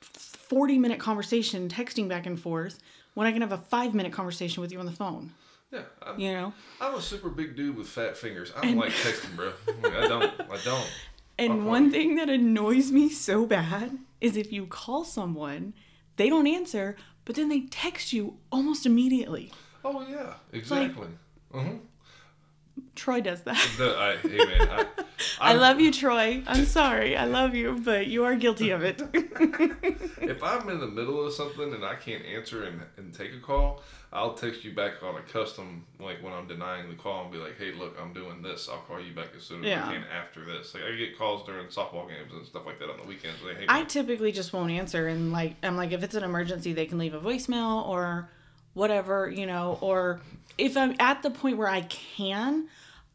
[0.00, 2.78] 40 minute conversation texting back and forth
[3.14, 5.32] when i can have a five minute conversation with you on the phone
[5.72, 5.82] Yeah.
[6.02, 8.52] I'm, you know I'm a super big dude with fat fingers.
[8.56, 9.52] I don't like texting, bro.
[9.84, 10.32] I don't.
[10.50, 10.90] I don't.
[11.38, 11.68] and Uh-huh.
[11.68, 15.74] one thing that annoys me so bad is if you call someone
[16.16, 19.52] they don't answer but then they text you almost immediately
[19.84, 20.34] Oh yeah.
[20.52, 21.08] Exactly.
[21.52, 21.76] Mm-hmm.
[22.94, 24.68] troy does that The, I, hey man.
[24.68, 24.86] I,
[25.40, 26.42] I love you, Troy.
[26.46, 27.16] I'm sorry.
[27.16, 29.02] I love you, but you are guilty of it.
[30.20, 33.40] If I'm in the middle of something and I can't answer and, and take a
[33.40, 33.82] call,
[34.12, 37.38] I'll text you back on a custom, like when I'm denying the call and be
[37.38, 38.68] like, hey, look, I'm doing this.
[38.70, 39.88] I'll call you back as soon as Yeah.
[39.88, 40.74] I can after this.
[40.74, 43.42] Like, I get calls during softball games and stuff like that on the weekends.
[43.42, 46.74] Like, hey, I typically just won't answer, and like I'm like, if it's an emergency,
[46.74, 48.28] they can leave a voicemail or
[48.74, 49.78] whatever, you know.
[49.80, 50.20] Or
[50.58, 52.68] if I'm at the point where I can,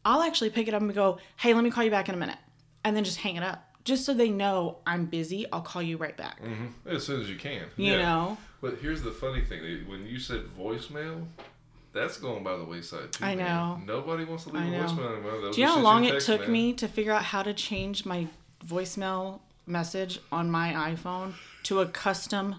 [0.04, 2.18] I'll actually pick it up and go, hey, let me call you back in a
[2.18, 2.38] minute,
[2.84, 5.46] and then just hang it up, just so they know I'm busy.
[5.52, 6.42] I'll call you right back.
[6.42, 6.70] Mhm.
[6.86, 7.66] as soon as you can.
[7.76, 8.02] You Yeah.
[8.02, 8.38] know.
[8.60, 11.26] But here's the funny thing: when you said voicemail,
[11.92, 13.24] that's going by the wayside too.
[13.24, 13.46] I man.
[13.46, 13.80] know.
[13.84, 15.40] Nobody wants to leave a voicemail anymore.
[15.40, 16.52] They'll Do you know how long it took man.
[16.52, 18.26] me to figure out how to change my
[18.66, 22.56] voicemail message on my iPhone to a custom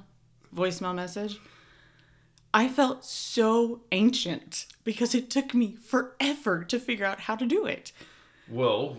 [0.56, 1.40] voicemail message?
[2.54, 7.66] I felt so ancient because it took me forever to figure out how to do
[7.66, 7.92] it.
[8.48, 8.98] Well,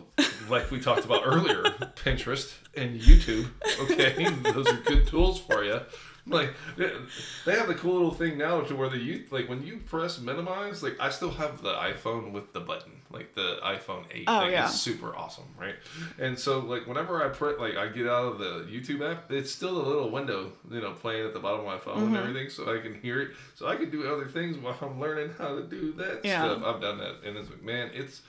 [0.51, 1.63] like we talked about earlier,
[1.97, 3.49] Pinterest and YouTube.
[3.81, 5.81] Okay, those are good tools for you.
[6.37, 9.79] Like they have the cool little thing now to where the you like when you
[9.79, 10.83] press minimize.
[10.83, 14.51] Like I still have the iPhone with the button, like the iPhone eight Oh, thing
[14.51, 14.67] yeah.
[14.67, 15.77] is super awesome, right?
[16.19, 19.53] And so like whenever I press like I get out of the YouTube app, it's
[19.53, 22.15] still a little window, you know, playing at the bottom of my phone Mm-hmm.
[22.15, 24.99] and everything, so I can hear it, so I can do other things while I'm
[25.01, 26.43] learning how to do that Yeah.
[26.43, 26.65] stuff.
[26.65, 28.23] I've done that, and it's like man, it's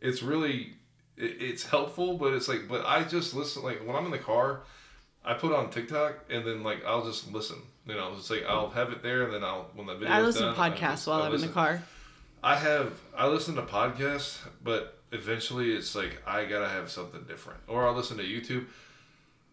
[0.00, 0.74] it's really
[1.18, 4.18] it, it's helpful but it's like but i just listen like when i'm in the
[4.18, 4.62] car
[5.24, 7.56] i put on tiktok and then like i'll just listen
[7.86, 10.20] you know it's like i'll have it there and then i'll when the video I
[10.22, 11.82] listen done, to podcasts just- while I'm in the car.
[12.42, 17.60] i have i listen to podcasts but eventually it's like i gotta have something different.
[17.68, 18.66] Or i'll listen to youtube.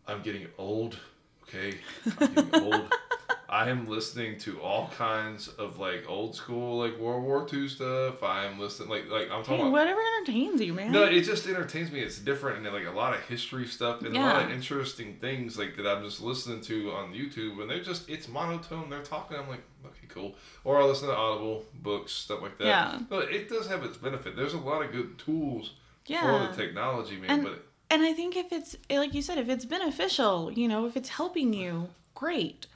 [0.08, 0.98] I'm getting old
[1.44, 1.78] okay?
[2.20, 2.92] I'm getting old
[3.52, 8.24] I am listening to all kinds of like old school like World War II stuff.
[8.24, 10.94] I am listening like like I'm talking Hey, about whatever entertains you, man.
[10.94, 12.00] no, it just entertains me.
[12.00, 15.58] It's different and like a lot of history stuff and a lot of interesting things
[15.58, 18.90] like that I'm just listening to on YouTube and they're just it's monotone.
[18.90, 19.36] They're talking.
[19.38, 20.36] I'm like, okay, cool.
[20.64, 22.66] Or I listen to Audible books, stuff like that.
[22.68, 23.00] Yeah.
[23.10, 24.38] But it does have its benefit.
[24.38, 25.74] There's a lot of good tools
[26.08, 26.22] Yeah.
[26.22, 27.30] for the technology, man.
[27.30, 30.86] And- but And I think if it's like you said, if it's beneficial, you know,
[30.86, 32.68] if it's helping you, great.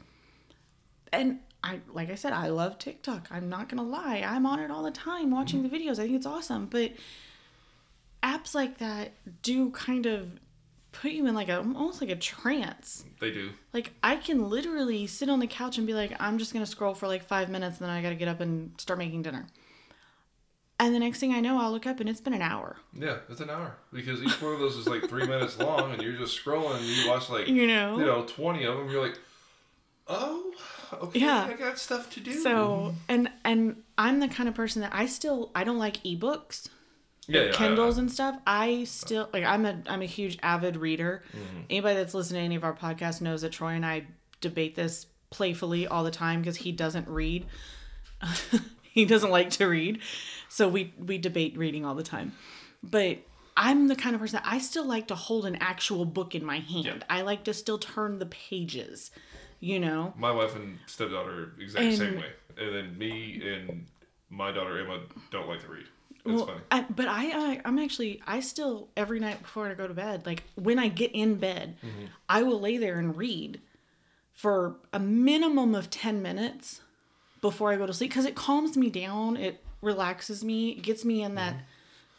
[1.15, 3.27] And I like I said, I love TikTok.
[3.31, 4.23] I'm not gonna lie.
[4.25, 5.93] I'm on it all the time watching the videos.
[5.93, 6.67] I think it's awesome.
[6.67, 6.91] But
[8.23, 10.29] apps like that do kind of
[10.91, 13.03] put you in like a almost like a trance.
[13.19, 13.49] they do.
[13.73, 16.93] Like I can literally sit on the couch and be like, I'm just gonna scroll
[16.93, 19.47] for like five minutes, and then I gotta get up and start making dinner.
[20.77, 22.75] And the next thing I know, I'll look up and it's been an hour.
[22.93, 26.01] Yeah, it's an hour because each one of those is like three minutes long, and
[26.01, 26.77] you're just scrolling.
[26.77, 27.97] and You watch like You know?
[27.97, 28.89] you know twenty of them.
[28.89, 29.17] You're like,
[30.07, 30.51] oh,
[30.93, 31.47] okay, Yeah.
[31.49, 32.33] I got stuff to do.
[32.33, 36.67] So and and I'm the kind of person that I still I don't like ebooks,
[37.27, 38.35] yeah, yeah, Kindles I- and stuff.
[38.45, 41.23] I still like I'm a I'm a huge avid reader.
[41.29, 41.59] Mm-hmm.
[41.69, 44.05] Anybody that's listened to any of our podcasts knows that Troy and I
[44.41, 47.45] debate this playfully all the time because he doesn't read.
[48.81, 49.99] he doesn't like to read,
[50.49, 52.33] so we we debate reading all the time.
[52.83, 53.19] But
[53.57, 56.43] I'm the kind of person that I still like to hold an actual book in
[56.45, 56.85] my hand.
[56.85, 56.97] Yeah.
[57.09, 59.11] I like to still turn the pages,
[59.59, 60.13] you know.
[60.17, 63.85] My wife and stepdaughter exact And- same way, and then me and
[64.29, 65.85] my daughter Emma don't like to read.
[66.17, 66.59] It's Well, funny.
[66.71, 70.25] I, but I, I I'm actually I still every night before I go to bed,
[70.25, 72.05] like when I get in bed, Mm-hmm.
[72.27, 73.61] I will lay there and read
[74.33, 76.81] for a minimum of 10 minutes
[77.41, 81.05] before I go to sleep cuz it calms me down, it relaxes me, it gets
[81.05, 81.61] me in that Mm-hmm.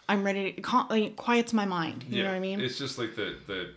[0.09, 2.61] I'm ready to it cal- like, it quiets my mind, you know what I mean?
[2.61, 3.49] It's just like that.
[3.49, 3.75] That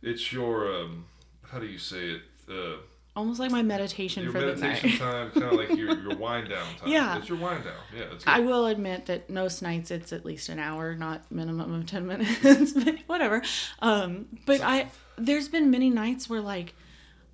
[0.00, 1.04] it's your um,
[1.42, 2.22] how do you say it?
[2.48, 2.78] Uh,
[3.16, 4.82] Almost like my meditation your for meditation the night.
[4.82, 6.88] Meditation time, kind of like your your wind down time.
[6.88, 7.16] Yeah.
[7.16, 7.72] it's your wind down.
[7.96, 8.30] Yeah, it's good.
[8.30, 12.06] I will admit that most nights it's at least an hour, not minimum of 10
[12.42, 13.42] minutes, but whatever.
[13.80, 16.74] Um, but I, there's been many nights where like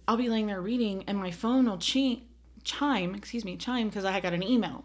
[0.07, 2.23] I'll be laying there reading and my phone will chi-
[2.65, 4.85] chime, excuse me, chime because I got an email.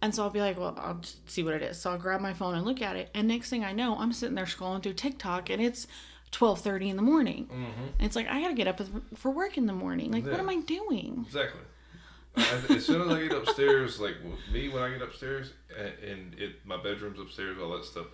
[0.00, 1.78] And so I'll be like, well, I'll just see what it is.
[1.78, 3.10] So I'll grab my phone and look at it.
[3.14, 5.86] And next thing I know, I'm sitting there scrolling through TikTok and it's
[6.32, 7.46] 12:30 in the morning.
[7.46, 7.82] Mm-hmm.
[7.98, 8.80] And it's like I got to get up
[9.14, 10.12] for work in the morning.
[10.12, 11.24] Like what am I doing?
[11.26, 11.60] Exactly.
[12.36, 14.14] As soon as I get upstairs, like
[14.52, 18.06] me when I get upstairs and, and it my bedroom's upstairs, all that stuff.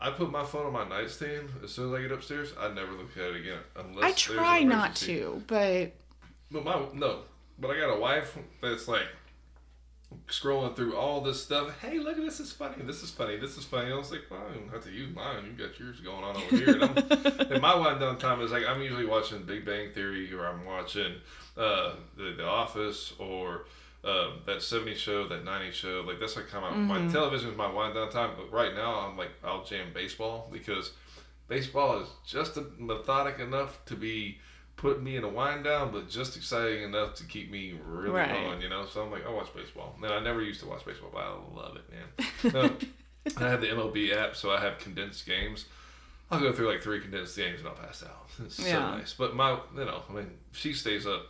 [0.00, 1.48] I put my phone on my nightstand.
[1.64, 4.62] As soon as I get upstairs, I never look at it again unless I try
[4.62, 5.92] not to, but
[6.50, 7.22] But my no,
[7.58, 9.06] but I got a wife that's like
[10.28, 11.78] scrolling through all this stuff.
[11.80, 12.40] Hey, look at this!
[12.40, 12.82] Is funny.
[12.84, 13.36] This is funny.
[13.36, 13.92] This is funny.
[13.92, 15.44] I was like, well, I don't have to use mine.
[15.44, 16.82] You got yours going on over here.
[16.82, 20.46] And, and my wind down time is like I'm usually watching Big Bang Theory or
[20.46, 21.14] I'm watching
[21.56, 23.66] uh, the The Office or.
[24.04, 27.56] Um, that 70s show, that 90s show, like that's like kind of my television is
[27.56, 28.30] my wind down time.
[28.36, 30.92] But right now, I'm like I'll jam baseball because
[31.48, 34.38] baseball is just a, methodic enough to be
[34.78, 38.32] putting me in a wind down, but just exciting enough to keep me really Right.
[38.32, 38.86] going, you know.
[38.86, 39.94] So I'm like, I watch baseball.
[40.00, 42.54] Man, I never used to watch baseball, but I love it, man.
[42.54, 42.78] Um,
[43.36, 45.66] I have the MLB app, so I have condensed games.
[46.30, 48.28] I'll go through like three condensed games and I'll pass out.
[48.44, 48.78] It's so Yeah.
[48.96, 49.12] nice.
[49.12, 51.26] But my, you know, I mean, she stays up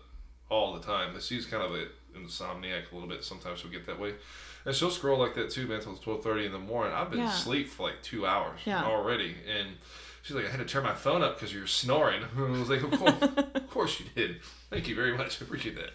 [0.50, 1.12] all the time.
[1.14, 3.24] But she's kind of an insomniac a little bit.
[3.24, 4.14] Sometimes she'll get that way,
[4.64, 6.92] and she'll scroll like that too, man, until twelve thirty in the morning.
[6.94, 7.28] I've been Yeah.
[7.28, 8.84] asleep for like two hours Yeah.
[8.84, 9.76] already, and
[10.28, 12.82] she's like, "I had to turn my phone up because you're snoring." I was like,
[12.82, 13.14] "Of course,
[13.54, 14.42] of course you did.
[14.70, 15.40] Thank you very much.
[15.40, 15.90] I appreciate that."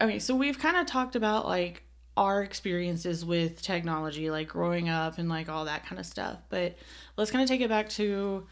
[0.00, 1.82] Okay, so we've kind of talked about like
[2.16, 6.38] our experiences with technology, like growing up and like all that kind of stuff.
[6.50, 6.76] But
[7.16, 8.46] let's kind of take it back to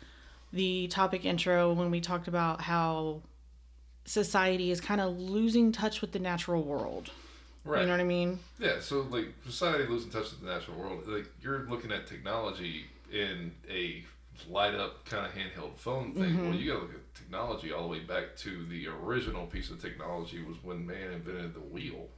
[0.53, 3.23] the topic intro when we talked about how
[4.07, 7.11] society is kind of losing touch with the natural world.
[7.65, 7.81] Right.
[7.81, 8.39] You know what I mean?
[8.61, 11.07] Yeah, so like society losing touch with the natural world.
[11.07, 14.05] Like you're looking at technology in a
[14.49, 16.37] light up kind of handheld phone thing.
[16.37, 16.59] Well, mm-hmm.
[16.59, 19.81] you got to look at technology all the way back to the original piece of
[19.81, 22.09] technology was when man invented the wheel.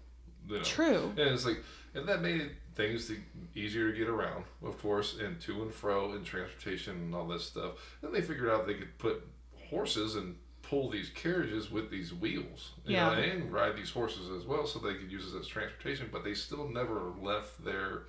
[0.48, 0.62] You know?
[0.62, 1.10] True.
[1.10, 1.62] And it's like,
[1.94, 3.10] and that made things
[3.54, 7.44] easier to get around, of course, and to and fro and transportation and all this
[7.44, 7.72] stuff.
[8.00, 9.26] Then they figured out they could put
[9.68, 13.18] horses and pull these carriages with these wheels, you know, Yeah.
[13.18, 16.08] and ride these horses as well, so they could use it as transportation.
[16.12, 18.02] But they still never left their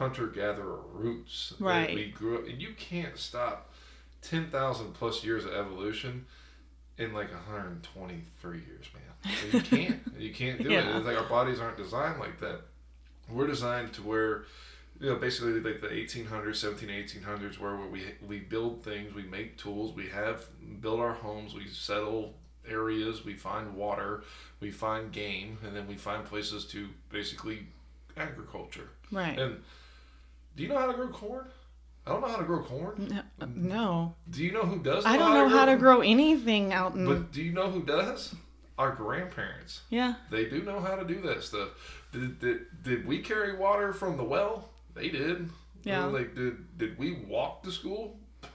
[0.00, 1.94] hunter gatherer roots that Right.
[1.94, 2.46] we grew up.
[2.48, 3.70] And you can't stop
[4.22, 6.24] ten thousand plus years of evolution
[6.98, 9.32] in like 123 years, man.
[9.52, 10.00] You can't.
[10.18, 10.84] you can't do it.
[10.96, 12.62] It's like our bodies aren't designed like that.
[13.28, 14.44] We're designed to where,
[14.98, 19.56] you know, basically like the 1800s, 17, 1800s, where we we build things, we make
[19.58, 20.46] tools, we have
[20.80, 22.34] build our homes, we settle
[22.68, 24.22] areas, we find water,
[24.60, 27.66] we find game, and then we find places to basically
[28.16, 28.88] agriculture.
[29.12, 29.38] Right.
[29.38, 29.62] And
[30.56, 31.46] do you know how to grow corn?
[32.06, 33.22] I don't know how to grow corn.
[33.38, 34.14] No, no.
[34.30, 35.04] Do you know who does?
[35.04, 35.78] I don't know how to corn?
[35.80, 37.06] grow anything out in.
[37.06, 38.34] But do you know who does?
[38.78, 39.82] Our grandparents.
[39.90, 40.14] yeah.
[40.30, 41.68] They do know how to do that stuff.
[42.12, 44.70] Did, did, did we carry water from the well?
[44.94, 45.50] They did.
[45.84, 46.06] Yeah.
[46.06, 48.18] Like did did we walk to school?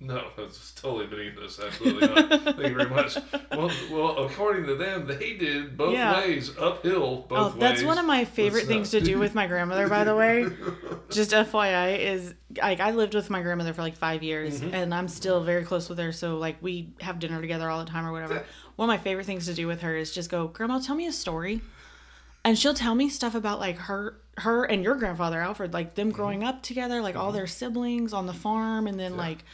[0.00, 1.58] no, that's totally beneath us.
[1.64, 2.28] Absolutely not.
[2.44, 3.16] Thank you very much.
[3.52, 6.20] Well, well, according to them, they did both Yeah.
[6.20, 7.86] ways, uphill both Oh, that's ways.
[7.86, 10.46] one of my favorite things to do with my grandmother, by the way.
[11.10, 14.74] Just FYI, is like I lived with my grandmother for like five years, Mm-hmm.
[14.74, 16.12] and I'm still very close with her.
[16.12, 18.44] So like we have dinner together all the time or whatever.
[18.76, 21.06] One of my favorite things to do with her is just go, Grandma, tell me
[21.06, 21.60] a story,
[22.44, 25.94] and she'll tell me stuff about like her, her and your grandfather Alfred, like Mm-hmm.
[25.94, 29.44] them growing up together, like all their siblings on the farm, and then like,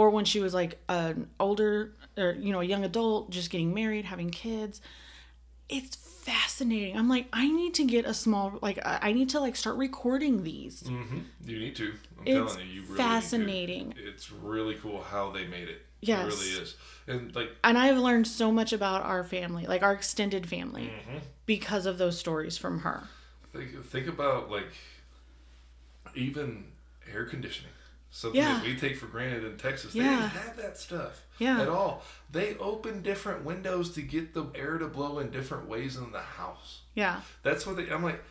[0.00, 3.74] or when she was like an older or you know a young adult, just getting
[3.74, 4.80] married, having kids
[5.72, 6.96] it's fascinating.
[6.96, 10.42] I'm like, I need to get a small like I need to like start recording
[10.42, 10.82] these.
[10.82, 11.22] Mhm.
[11.44, 11.92] You need to.
[12.18, 13.88] I'm It's telling you, you really fascinating.
[13.90, 14.08] Need to.
[14.08, 15.86] It's really cool how they made it.
[16.00, 16.24] Yes.
[16.24, 16.76] It really is.
[17.06, 21.18] And like And I've learned so much about our family, like our extended family, Mm-hmm.
[21.46, 23.04] because of those stories from her.
[23.52, 24.72] Think, think about like
[26.16, 26.64] even
[27.12, 27.72] air conditioning.
[28.12, 28.54] Something Yeah.
[28.54, 29.92] that we take for granted in Texas.
[29.92, 30.16] They Yeah.
[30.16, 31.60] didn't have that stuff Yeah.
[31.60, 32.04] at all.
[32.30, 36.20] They opened different windows to get the air to blow in different ways in the
[36.20, 36.80] house.
[36.94, 37.20] Yeah.
[37.42, 37.88] That's what they.
[37.90, 38.22] I'm like,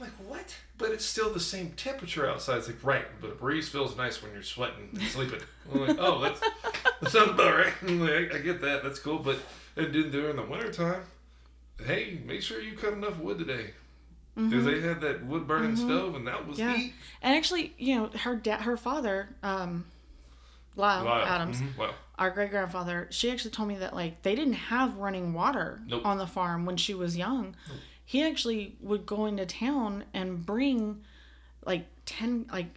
[0.00, 0.56] I'm like what?
[0.76, 2.58] But it's still the same temperature outside.
[2.58, 5.40] It's like right, but a breeze feels nice when you're sweating and sleeping.
[5.72, 7.72] I'm like, oh, that's that sounds about right.
[7.82, 8.82] Like, I, get that.
[8.82, 9.20] That's cool.
[9.20, 9.36] But
[9.76, 11.02] it and then during the wintertime,
[11.86, 13.74] hey, make sure you cut enough wood today.
[14.34, 16.68] Because they had that wood burning stove, and that was Mm-hmm.
[16.70, 16.76] Yeah.
[16.78, 16.92] heat.
[17.22, 19.86] And actually, you know, her dad her father, um
[20.76, 21.22] Lyle, Wow.
[21.24, 21.76] Adams, Mhm.
[21.76, 21.94] Wow.
[22.18, 26.04] our great grandfather, she actually told me that like they didn't have running water Nope.
[26.04, 27.54] on the farm when she was young.
[28.04, 31.04] He actually would go into town and bring
[31.64, 32.74] like 10 like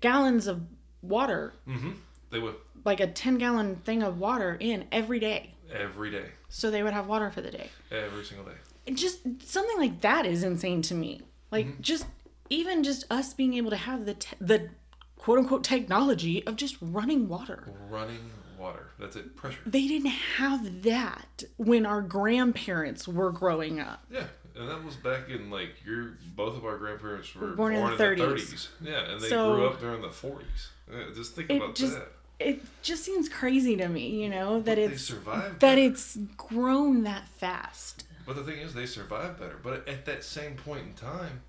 [0.00, 0.62] gallons of
[1.02, 1.92] water, Mm-hmm.
[2.30, 5.54] They would like a 10 gallon thing of water in every day.
[5.72, 7.70] every day, So they would have water for the day.
[7.90, 8.58] every single day.
[8.94, 11.22] Just something like that is insane to me.
[11.50, 11.82] Like Mm-hmm.
[11.82, 12.06] just
[12.50, 14.70] even just us being able to have the te- the
[15.16, 17.64] quote unquote technology of just running water.
[17.90, 18.88] Running water.
[18.98, 19.36] That's it.
[19.36, 19.58] Pressure.
[19.66, 24.04] They didn't have that when our grandparents were growing up.
[24.10, 24.24] Yeah,
[24.56, 27.98] and that was back in like your both of our grandparents were Born born, in
[27.98, 28.40] the in the 30s.
[28.40, 28.68] 30s.
[28.82, 30.68] Yeah, and they So- grew up during the 40s.
[30.90, 32.08] Yeah, just think about just that.
[32.40, 35.54] it just seems crazy to me, you know, that They it's survived.
[35.54, 35.80] that better.
[35.82, 38.04] it's grown that fast.
[38.28, 39.56] But the thing is, they survived better.
[39.62, 41.40] But at that same point in time,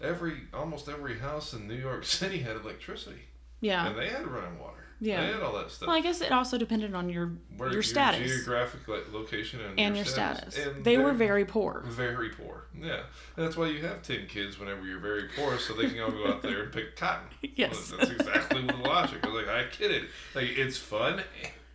[0.00, 3.20] every almost every house in New York City had electricity,
[3.60, 3.86] Yeah.
[3.86, 4.78] and they had running water.
[4.98, 5.20] Yeah.
[5.26, 5.88] they had all that stuff.
[5.88, 8.80] Well, I guess it also depended on your Where your status geographic
[9.12, 10.56] location, and, and your status.
[10.56, 11.82] And They were very poor.
[11.86, 12.64] very poor.
[12.80, 13.00] Yeah,
[13.36, 16.12] and that's why you have ten kids whenever you're very poor, so they can all
[16.12, 17.26] go out there and pick cotton.
[17.56, 17.90] Yes.
[17.90, 19.18] Well, that's exactly the logic.
[19.22, 20.04] I was like, I get it.
[20.34, 21.22] Like it's fun,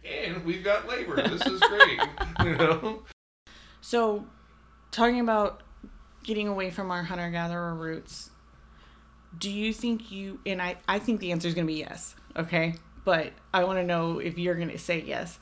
[0.04, 1.18] and we've got labor.
[1.28, 2.00] This is great.
[2.44, 3.04] you know.
[3.82, 4.26] So,
[4.92, 5.64] talking about
[6.24, 8.32] getting away from our hunter gatherer roots,
[9.38, 12.16] do you think you, and I, I think the answer is going to be yes,
[12.36, 12.76] okay?
[13.06, 15.40] But I want to know if you're going to say yes.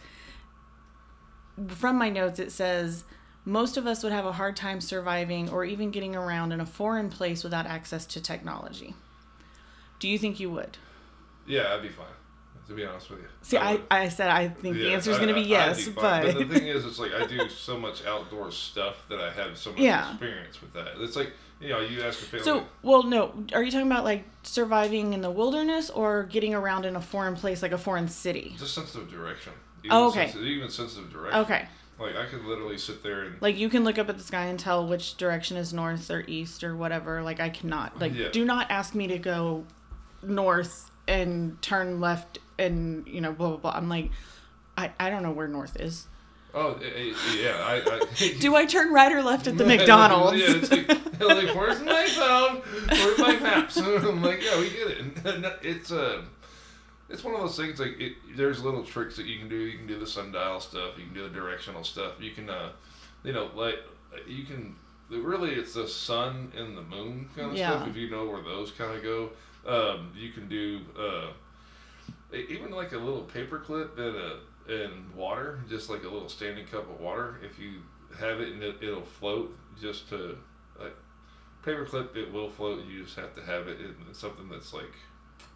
[1.68, 3.06] From my notes, it says
[3.46, 6.66] most of us would have a hard time surviving or even getting around in a
[6.66, 8.96] foreign place without access to technology.
[10.00, 10.78] Do you think you would?
[11.48, 12.06] Yeah, I'd be fine.
[12.68, 13.28] To be honest with you.
[13.44, 13.84] See, I, would.
[13.92, 16.24] I said I think the answer is going to be I- yes, fine.
[16.26, 16.34] but.
[16.38, 19.72] the thing is, it's like I do so much outdoor stuff that I have so
[19.72, 20.10] much Yeah.
[20.12, 20.94] experience with that.
[21.00, 22.44] It's like you know, you ask a family.
[22.44, 23.34] So, well, no.
[23.54, 27.36] Are you talking about like surviving in the wilderness or getting around in a foreign
[27.36, 28.56] place, like a foreign city?
[28.58, 29.54] just sensitive direction.
[29.90, 30.26] Oh, okay.
[30.26, 31.40] Sensitive, even sensitive direction.
[31.42, 31.68] Okay.
[32.00, 34.46] Like I could literally sit there and Like you can look up at the sky
[34.46, 37.22] and tell which direction is north or east or whatever.
[37.22, 38.02] Like I cannot.
[38.02, 38.30] Like Yeah.
[38.32, 39.66] do not ask me to go
[40.24, 43.72] north and turn left and you know blah blah blah.
[43.72, 44.12] I'm like,
[44.78, 46.08] I I don't know where north is.
[46.54, 47.76] oh eh, eh, yeah, I,
[48.22, 50.40] I Do I turn right or left at the McDonald's?
[50.40, 50.88] Yeah, it's like,
[51.20, 52.62] like where's my phone?
[52.90, 53.78] Where's my maps?
[53.78, 55.60] I'm like, yeah, we get it.
[55.64, 56.22] It's uh,
[57.10, 59.56] it's one of those things like it, there's little tricks that you can do.
[59.58, 60.98] You can do the sundial stuff.
[60.98, 62.14] You can do the directional stuff.
[62.20, 62.72] You can, uh,
[63.24, 63.76] you know, like
[64.28, 64.76] you can.
[65.10, 67.76] Really, it's the sun and the moon kind of Yeah.
[67.78, 67.90] stuff.
[67.90, 69.30] If you know where those kind of go,
[69.68, 71.28] um, you can do uh,
[72.36, 76.30] even like a little paper clip in a uh, in water, just like a little
[76.30, 77.40] standing cup of water.
[77.44, 77.82] If you
[78.20, 80.38] have it and it, it'll float, just to
[80.80, 80.96] like
[81.64, 82.86] paper clip, it will float.
[82.86, 84.94] You just have to have it in something that's like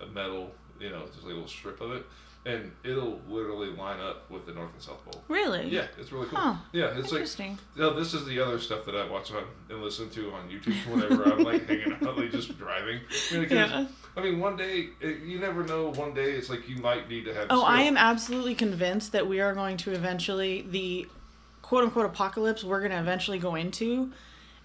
[0.01, 2.05] a metal, you know, just like a little strip of it,
[2.45, 5.23] and it'll literally line up with the North and South Pole.
[5.27, 5.67] Really?
[5.67, 6.39] Yeah, it's really cool.
[6.39, 6.55] Huh.
[6.71, 7.57] Yeah, it's like Interesting.
[7.75, 10.75] no, this is the other stuff that I watch on and listen to on YouTube
[10.91, 13.01] whenever I'm like hanging out, like just driving.
[13.31, 13.85] I mean, Yeah.
[14.17, 15.91] I mean, one day it, you never know.
[15.91, 17.47] One day it's like you might need to have.
[17.49, 21.07] Oh, I am absolutely convinced that we are going to eventually the
[21.61, 24.11] quote unquote apocalypse we're going to eventually go into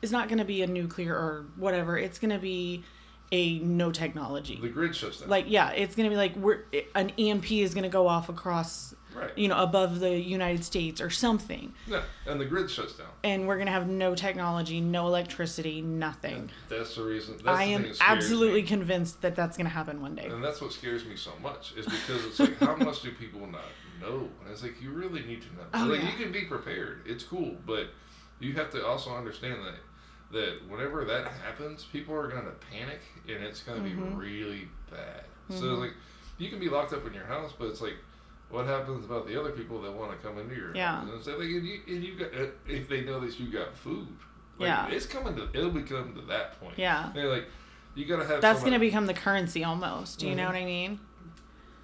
[0.01, 1.99] is not going to be a nuclear or whatever.
[1.99, 2.85] It's going to be
[3.33, 4.59] a no technology.
[4.61, 5.29] The grid system.
[5.29, 6.65] Like yeah, it's going to be like we're
[6.95, 9.37] an EMP is going to go off across right.
[9.37, 11.73] you know above the United States or something.
[11.87, 13.09] Yeah, and the grid shuts down.
[13.23, 16.51] And we're going to have no technology, no electricity, nothing.
[16.69, 17.37] That's the reason.
[17.37, 18.69] That's I the am absolutely me.
[18.69, 20.27] convinced that that's going to happen one day.
[20.27, 23.47] And that's what scares me so much is because it's like, how much do people
[23.47, 23.65] not
[24.01, 24.29] know?
[24.43, 25.65] And it's like, you really need to know.
[25.75, 26.11] Oh, like, yeah.
[26.11, 27.03] you can be prepared.
[27.07, 27.89] It's cool, but
[28.41, 29.75] you have to also understand that
[30.33, 34.11] that whenever that happens, people are going to panic and it's going to Mhm.
[34.11, 35.25] be really bad.
[35.51, 35.73] So Mhm.
[35.73, 35.93] it's like,
[36.39, 37.97] you can be locked up in your house, but it's like,
[38.51, 40.97] what happens about the other people that want to come into your Yeah.
[40.97, 41.09] house?
[41.09, 42.29] And it's like, and you, and you got,
[42.67, 44.09] if they know that you got food,
[44.59, 44.87] like, Yeah.
[44.89, 46.79] it's coming to, it'll be coming to that point.
[46.79, 47.11] Yeah.
[47.15, 47.49] They're like,
[47.95, 50.19] you got to have That's going to become the currency almost.
[50.19, 50.53] Do you know Mhm.
[50.53, 51.01] what I mean?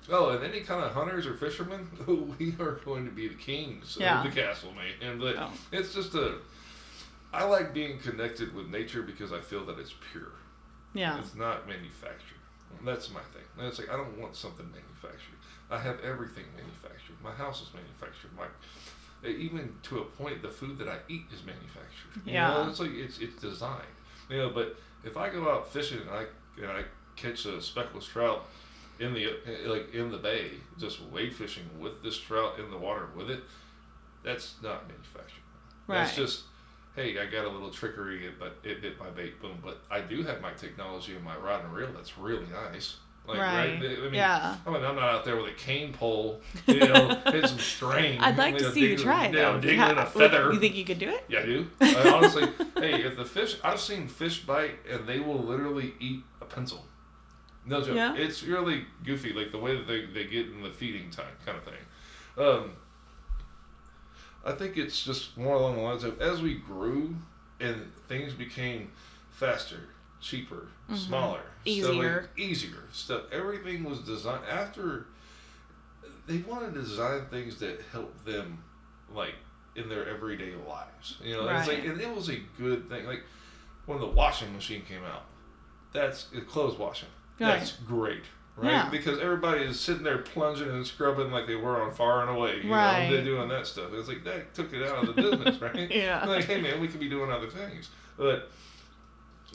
[0.09, 1.89] Oh, and any kind of hunters or fishermen,
[2.39, 4.25] we are going to be the kings Yeah.
[4.25, 4.97] of the castle, mate.
[5.01, 5.53] And but Oh.
[5.71, 6.39] it's just a.
[7.33, 10.33] I like being connected with nature because I feel that it's pure.
[10.95, 11.19] Yeah.
[11.21, 12.39] It's not manufactured.
[12.85, 13.43] That's my thing.
[13.67, 15.37] It's like I don't want something manufactured.
[15.71, 17.17] I have everything manufactured.
[17.23, 18.31] My house is manufactured.
[18.37, 18.47] My
[19.29, 22.25] even to a point, the food that I eat is manufactured.
[22.25, 22.49] You Yeah.
[22.55, 23.83] know, it's like it's it's designed.
[24.29, 26.27] You know, but if I go out fishing and I
[26.61, 26.85] and I
[27.17, 28.47] catch a speckled trout
[28.99, 29.29] in the
[29.67, 33.43] like in the bay, just wade fishing with this trout in the water with it,
[34.23, 35.43] that's not manufactured.
[35.87, 35.99] Right.
[36.05, 36.45] That's just
[36.97, 39.59] hey, I got a little trickery, but it bit my bait, boom.
[39.63, 42.97] But I do have my technology and my rod and reel that's really nice.
[43.27, 43.77] Like, right.
[43.77, 44.57] I mean, yeah.
[44.67, 48.19] I mean, I'm not out there with a cane pole, you know, and some string.
[48.19, 49.35] I'd like you to see you try it.
[49.35, 50.53] Yeah, digging in a feather.
[50.53, 51.25] You think you could do it?
[51.29, 51.67] Yeah, I do.
[51.81, 56.25] I honestly, hey, if the fish, I've seen fish bite and they will literally eat
[56.41, 56.85] a pencil.
[57.67, 57.95] No joke.
[57.95, 58.17] Yeah?
[58.17, 61.59] It's really goofy, like the way that they, they get in the feeding time kind
[61.59, 61.75] of thing.
[62.39, 62.73] Um,
[64.45, 67.15] I think it's just more along the lines of as we grew
[67.61, 68.91] and things became
[69.31, 69.81] faster,
[70.21, 70.97] cheaper, Mhm.
[70.97, 71.87] smaller, Easier.
[72.23, 73.23] stuff easier stuff.
[73.33, 75.07] Everything was designed after
[76.27, 78.63] they wanted to design things that help them,
[79.13, 79.35] like
[79.77, 81.17] in their everyday lives.
[81.23, 83.07] You know, it's like, and it was a good thing.
[83.07, 83.25] Like
[83.87, 85.25] when the washing machine came out,
[85.93, 87.09] that's clothes washing.
[87.39, 88.25] That's great.
[88.61, 88.89] Right, Yeah.
[88.91, 92.61] because everybody is sitting there plunging and scrubbing like they were on far and away.
[92.63, 93.09] You Right.
[93.09, 93.91] know, they're doing that stuff.
[93.95, 95.91] It's like that took it out of the business, right?
[95.91, 96.25] Yeah.
[96.27, 97.89] Like, hey man, we could be doing other things,
[98.19, 98.51] but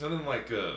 [0.02, 0.72] and then like uh,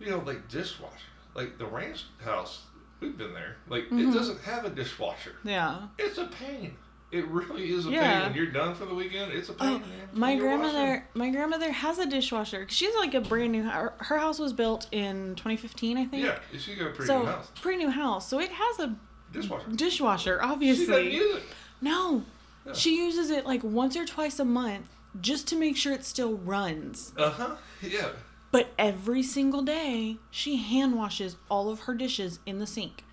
[0.00, 0.94] you know, like dishwasher,
[1.34, 2.62] like the ranch house.
[3.00, 3.56] We've been there.
[3.68, 4.08] Like Mhm.
[4.10, 5.36] it doesn't have a dishwasher.
[5.44, 5.88] Yeah.
[5.98, 6.76] It's a pain.
[7.14, 8.18] It really is a Yeah.
[8.20, 8.28] pain.
[8.28, 9.80] When you're done for the weekend, it's a pain.
[9.84, 9.88] Oh,
[10.18, 12.66] my grandmother, my grandmother has a dishwasher.
[12.68, 13.62] She's like a brand new.
[13.62, 16.24] Her, her house was built in 2015, I think.
[16.24, 17.50] Yeah, she got a pretty so good house.
[17.62, 18.28] pretty new house.
[18.28, 18.96] So it has a
[19.32, 19.70] Dishwasher.
[19.70, 20.84] dishwasher, obviously.
[20.86, 21.42] She doesn't use it.
[21.80, 22.24] No,
[22.66, 22.72] Yeah.
[22.72, 24.86] she uses it like once or twice a month
[25.20, 27.12] just to make sure it still runs.
[27.16, 27.56] Uh huh.
[27.80, 28.08] Yeah.
[28.50, 33.04] But every single day, she hand washes all of her dishes in the sink.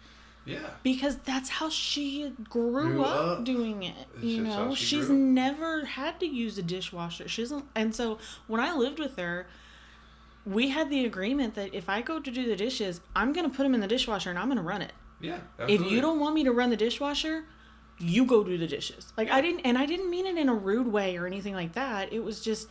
[0.44, 0.60] Yeah.
[0.82, 3.44] because that's how she grew, Grew up, up.
[3.44, 3.94] doing it.
[4.16, 7.28] It's You know, she she's never had to use a dishwasher.
[7.28, 8.18] She doesn't, and so
[8.48, 9.48] when I lived with her,
[10.46, 13.64] we had the agreement that if I go to do the dishes, I'm gonna put
[13.64, 14.94] them in the dishwasher and I'm gonna run it.
[15.20, 15.42] Yeah.
[15.68, 17.46] If you don't want me to run the dishwasher,
[18.00, 19.14] you go do the dishes.
[19.16, 21.74] Like I didn't, and I didn't mean it in a rude way or anything like
[21.74, 22.12] that.
[22.12, 22.68] It was just,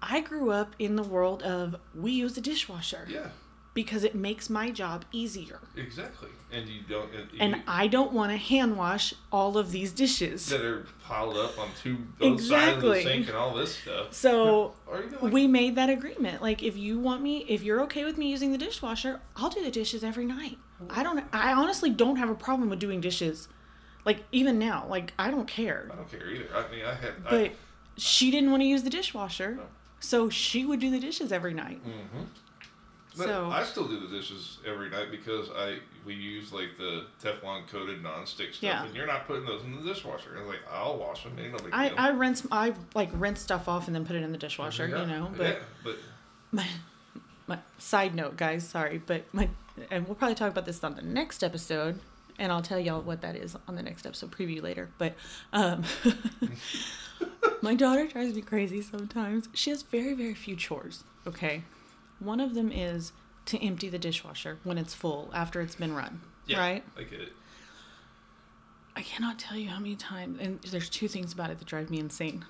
[0.00, 3.06] I grew up in the world of we use the dishwasher.
[3.06, 3.28] Yeah.
[3.72, 5.60] Because it makes my job easier.
[5.76, 6.28] Exactly.
[6.52, 7.08] And you don't.
[7.14, 10.46] And, And you, I don't want to hand wash all of these dishes.
[10.48, 13.02] that are piled up on two both sides of the Exactly.
[13.04, 14.08] sink and all this stuff.
[14.12, 14.74] So
[15.22, 16.42] like we made that agreement.
[16.42, 19.62] Like, if you want me, if you're okay with me using the dishwasher, I'll do
[19.62, 20.58] the dishes every night.
[20.88, 23.48] I don't, I honestly don't have a problem with doing dishes.
[24.06, 25.90] Like, even now, like, I don't care.
[25.92, 26.48] I don't care either.
[26.54, 27.12] I mean, I had.
[27.26, 27.52] I, But
[27.98, 29.58] she didn't want to use the dishwasher.
[30.00, 31.80] So she would do the dishes every night.
[31.86, 32.24] Mm.
[33.20, 37.04] But So- I still do the dishes every night because I we use like the
[37.22, 38.84] Teflon coated nonstick stuff, Yeah.
[38.84, 40.36] and you're not putting those in the dishwasher.
[40.36, 41.98] And like I'll wash them, ain't no big I, deal.
[41.98, 45.02] I rinse, I like rinse stuff off and then put it in the dishwasher, Yeah,
[45.02, 45.30] you know.
[45.36, 45.54] But yeah,
[45.84, 45.96] but
[46.52, 46.66] my,
[47.46, 49.50] my side note, guys, sorry, but my,
[49.90, 52.00] and we'll probably talk about this on the next episode,
[52.38, 54.88] and I'll tell y'all what that is on the next episode preview later.
[54.96, 55.14] But
[55.52, 55.84] um,
[57.62, 59.48] my daughter drives me crazy sometimes.
[59.52, 61.04] She has very, very few chores.
[61.26, 61.62] Okay,
[62.20, 63.12] one of them is
[63.46, 66.20] to empty the dishwasher when it's full after it's been run.
[66.46, 66.84] yeah, Right.
[66.96, 67.32] I get it.
[68.94, 71.90] I cannot tell you how many times, and there's two things about it that drive
[71.90, 72.44] me insane.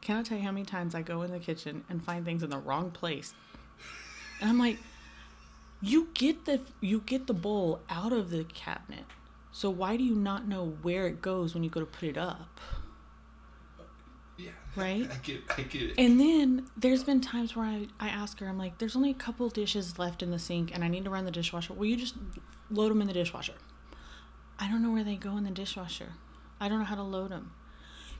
[0.00, 2.50] Cannot tell you how many times I go in the kitchen and find things in
[2.50, 3.34] the wrong place,
[4.40, 4.78] and I'm like,
[5.82, 9.04] "You get the you get the bowl out of the cabinet,
[9.52, 12.16] so why do you not know where it goes when you go to put it
[12.16, 12.60] up?"
[14.76, 15.10] Right?
[15.12, 15.94] I get, I get it.
[15.98, 19.14] And then there's been times where I, I ask her, I'm like, there's only a
[19.14, 21.74] couple dishes left in the sink and I need to run the dishwasher.
[21.74, 22.14] Will you just
[22.70, 23.54] load them in the dishwasher?
[24.58, 26.12] I don't know where they go in the dishwasher.
[26.60, 27.52] I don't know how to load them.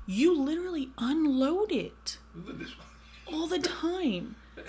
[0.06, 2.66] You literally unload it the
[3.26, 4.36] all the time.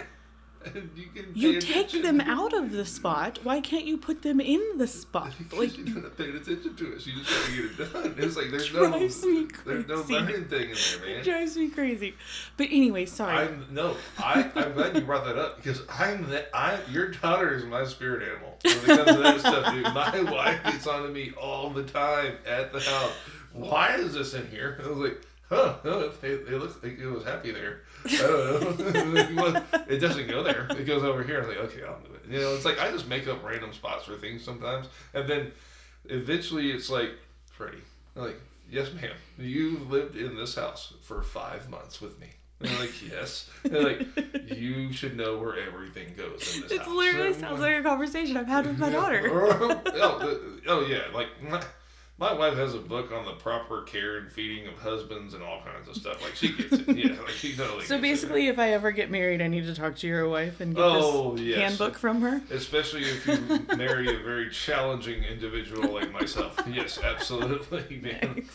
[0.96, 3.40] You can You take them out of the spot.
[3.44, 5.34] Why can't you put them in the spot?
[5.52, 7.02] Like, you're not paying attention to it.
[7.02, 8.16] She just got to get it done.
[8.18, 11.10] It's like there's no there's no learning thing in there, man.
[11.20, 12.16] it drives me crazy.
[12.58, 13.36] But anyway, sorry.
[13.36, 17.54] I'm no, I I'm glad you brought that up because I'm that I your daughter
[17.56, 19.84] is my spirit animal when it comes to that stuff, dude.
[19.94, 23.12] My wife gets on to me all the time at the house.
[23.54, 24.80] Why is this in here?
[24.84, 25.76] I was like, huh?
[25.84, 27.82] No, it, it looks like it was happy there.
[28.06, 29.64] I don't know.
[29.88, 30.68] It doesn't go there.
[30.72, 31.38] It goes over here.
[31.38, 32.32] I was like, okay, I'll do it.
[32.32, 35.52] You know, it's like I just make up random spots for things sometimes, and then
[36.06, 37.12] eventually it's like,
[37.52, 37.80] Freddy,
[38.16, 38.40] I'm like,
[38.70, 42.28] yes, ma'am, you've lived in this house for five months with me.
[42.62, 43.50] And they're like, yes.
[43.64, 46.88] And they're like, you should know where everything goes in this it house.
[46.90, 49.24] literally sounds like a conversation I've had with my daughter.
[49.32, 51.28] oh, oh, yeah, like
[52.22, 55.62] my, wife has a book on the proper care and feeding of husbands and all
[55.62, 56.22] kinds of stuff.
[56.22, 56.96] Like she gets it.
[56.96, 57.84] Yeah, like she totally.
[57.86, 60.76] So basically, if I ever get married, I need to talk to your wife and
[60.76, 61.58] get Oh, this yes.
[61.60, 62.42] handbook from her.
[62.52, 66.58] especially if you marry a very challenging individual like myself.
[66.72, 68.46] Yes, absolutely, man.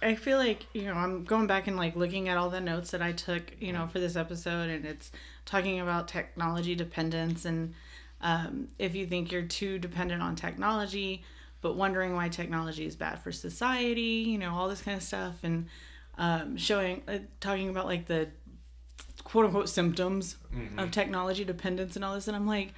[0.00, 2.92] I feel like you know I'm going back and like looking at all the notes
[2.92, 5.10] that I took, you know, for this episode, and it's
[5.44, 7.74] talking about technology dependence and
[8.20, 11.22] um, if you think you're too dependent on technology,
[11.60, 15.36] but wondering why technology is bad for society, you know, all this kind of stuff,
[15.42, 15.66] and
[16.16, 18.28] um, showing, uh, talking about like the
[19.24, 20.36] quote unquote symptoms
[20.78, 22.72] of technology dependence and all this, and I'm like,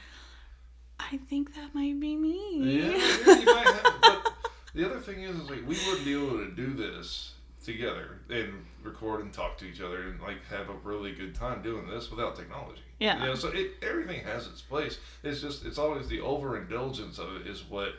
[0.99, 2.59] I think that might be me.
[2.59, 3.95] Yeah, yeah, you might have.
[4.03, 4.33] But
[4.75, 8.65] the other thing is, is like we wouldn't be able to do this together and
[8.83, 12.11] record and talk to each other and like have a really good time doing this
[12.11, 12.83] without technology.
[12.99, 13.21] Yeah.
[13.21, 14.99] You know, so it, everything has its place.
[15.23, 17.95] It's just it's always the overindulgence of it is what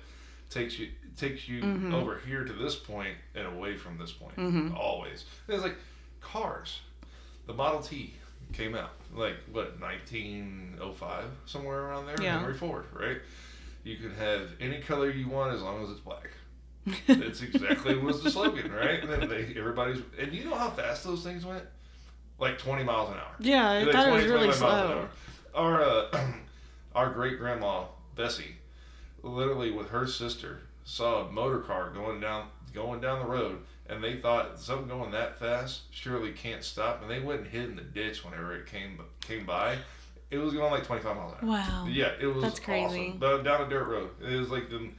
[0.51, 1.93] takes you takes you Mm-hmm.
[1.93, 4.37] over here to this point and away from this point.
[4.77, 5.25] Always.
[5.47, 5.75] And it's like
[6.21, 6.81] cars.
[7.47, 8.13] The Model T
[8.53, 12.15] came out like what 1905 somewhere around there.
[12.21, 12.39] Yeah.
[12.39, 13.17] Henry Ford, right?
[13.83, 16.29] You can have any color you want as long as it's black.
[17.07, 19.01] That's exactly was the slogan, right?
[19.03, 21.63] And then they, everybody's and you know how fast those things went?
[22.39, 23.35] Like 20 miles an hour.
[23.39, 24.97] Yeah, I Like thought it was really 25 miles an
[25.53, 25.61] slow.
[25.61, 26.31] Our uh,
[26.95, 27.83] our great grandma
[28.15, 28.55] Bessie,
[29.23, 33.59] literally with her sister, saw a motor car going down going down the road,
[33.89, 37.69] and they thought something going that fast surely can't stop, and they went and hid
[37.69, 39.77] in the ditch whenever it came came by.
[40.29, 41.57] It was going like 25 miles an hour.
[41.57, 41.87] Wow.
[41.89, 43.13] Yeah, it was That's crazy.
[43.21, 43.43] awesome.
[43.43, 44.11] Down a dirt road.
[44.25, 44.89] It was like the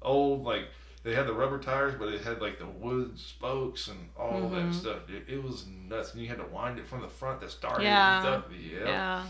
[0.00, 0.62] old like
[1.04, 4.70] they had the rubber tires, but it had like the wood spokes and all Mm-hmm.
[4.70, 4.98] that stuff.
[5.10, 7.82] It, it was nuts, and you had to wind it from the front to start
[7.82, 8.16] Yeah.
[8.16, 8.44] and stuff.
[8.58, 8.84] Yeah.
[8.86, 9.22] Yeah.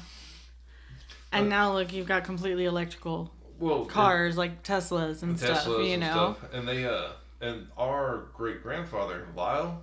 [1.33, 6.01] And now look, you've got completely electrical Well, cars like Teslas and stuff, you and
[6.01, 6.37] know.
[6.39, 6.53] stuff.
[6.53, 7.09] And they uh
[7.41, 9.83] and our great grandfather Lyle,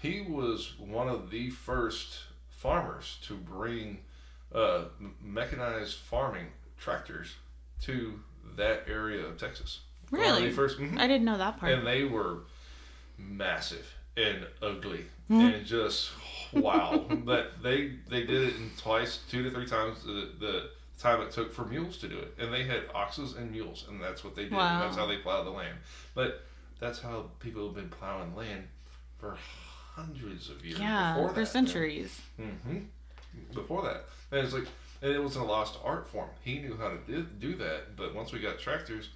[0.00, 3.98] he was one of the first farmers to bring
[4.54, 4.84] uh,
[5.22, 6.46] mechanized farming
[6.78, 7.34] tractors
[7.82, 8.18] to
[8.56, 9.80] that area of Texas.
[10.10, 10.46] Really?
[10.48, 10.98] the first, mhm.
[10.98, 11.70] I didn't know that part.
[11.72, 12.38] and they were
[13.18, 13.86] massive
[14.16, 15.46] and ugly Mm-hmm.
[15.46, 16.10] and just
[16.54, 17.04] wow.
[17.26, 21.30] but they they did it in twice, two to three times the the time it
[21.30, 24.34] took for mules to do it, and they had oxes and mules, and that's what
[24.34, 24.52] they did.
[24.52, 24.74] Wow.
[24.74, 25.78] And that's how they plowed the land.
[26.14, 26.44] But
[26.80, 28.64] that's how people have been plowing land
[29.18, 29.36] for
[29.94, 30.78] hundreds of years.
[30.78, 32.20] Yeah, before for that, centuries.
[32.36, 32.78] hmm
[33.54, 34.66] Before that, and it's like,
[35.02, 36.28] and it wasn't a lost art form.
[36.42, 39.10] He knew how to do, do that, but once we got tractors,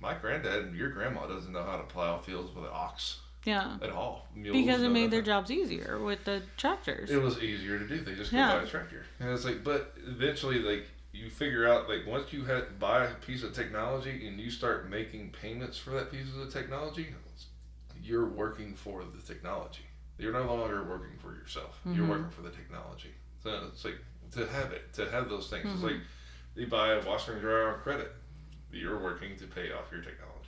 [0.00, 3.76] my granddad and your grandma doesn't know how to plow fields with an ox Yeah.
[3.82, 4.26] at all.
[4.34, 7.10] Mules Because it made their jobs easier with the tractors.
[7.10, 8.00] It was easier to do.
[8.00, 8.58] They just go Yeah.
[8.58, 12.44] buy a tractor, and it's like, but eventually, like you figure out, like once you
[12.44, 16.36] had buy a piece of technology and you start making payments for that piece of
[16.36, 17.08] the technology,
[18.02, 19.82] you're working for the technology.
[20.18, 21.80] You're no longer working for yourself.
[21.84, 22.08] You're Mhm.
[22.08, 23.12] working for the technology.
[23.42, 23.98] So it's like
[24.32, 25.66] to have it, to have those things.
[25.66, 25.90] It's Mhm.
[25.92, 26.00] like
[26.54, 28.12] you buy a washer and dryer on credit.
[28.70, 30.38] You're working to pay off your technology.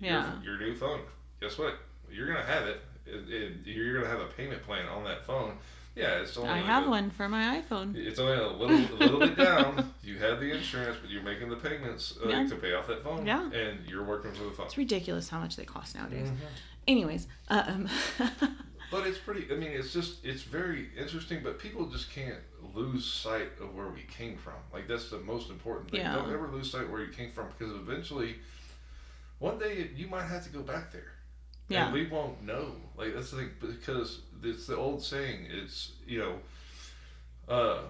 [0.00, 0.40] yeah.
[0.42, 1.02] Your, your new phone.
[1.40, 1.74] Guess what?
[2.10, 2.80] You're gonna have it.
[3.06, 5.58] It- it- You're gonna have a payment plan on that phone.
[5.96, 7.96] Yeah, it's only I like have a- one for my iPhone.
[7.96, 9.92] it's only a little, a little bit down.
[10.04, 12.46] You have the insurance, but you're making the payments uh, Yeah.
[12.46, 13.26] to pay off that phone.
[13.26, 13.50] Yeah.
[13.50, 14.66] And you're working for the phone.
[14.66, 16.28] It's ridiculous how much they cost nowadays.
[16.28, 16.36] Mhm.
[16.86, 17.88] Anyways, um,
[18.90, 19.46] But it's pretty.
[19.52, 21.40] I mean, it's just it's very interesting.
[21.42, 22.38] But people just can't
[22.74, 24.54] lose sight of where we came from.
[24.72, 26.00] Like that's the most important thing.
[26.00, 26.14] Yeah.
[26.14, 28.36] Don't ever lose sight of where you came from because eventually,
[29.40, 31.12] one day you might have to go back there.
[31.68, 31.84] Yeah.
[31.86, 32.72] And we won't know.
[32.96, 35.46] Like that's the thing because it's the old saying.
[35.50, 36.34] It's you know,
[37.54, 37.80] uh,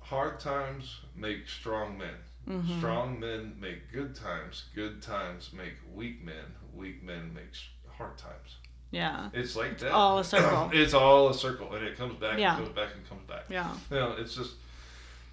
[0.00, 2.14] hard times make strong men.
[2.48, 2.78] mhm.
[2.78, 4.64] Strong men make good times.
[4.74, 6.44] Good times make weak men.
[6.74, 7.52] Weak men make
[7.96, 8.56] hard times.
[8.90, 9.92] yeah, It's like that.
[9.92, 10.70] all a circle.
[10.74, 12.56] it's all a circle, and it comes back, Yeah.
[12.56, 13.44] and comes back, and comes back.
[13.48, 14.54] yeah, You know, it's just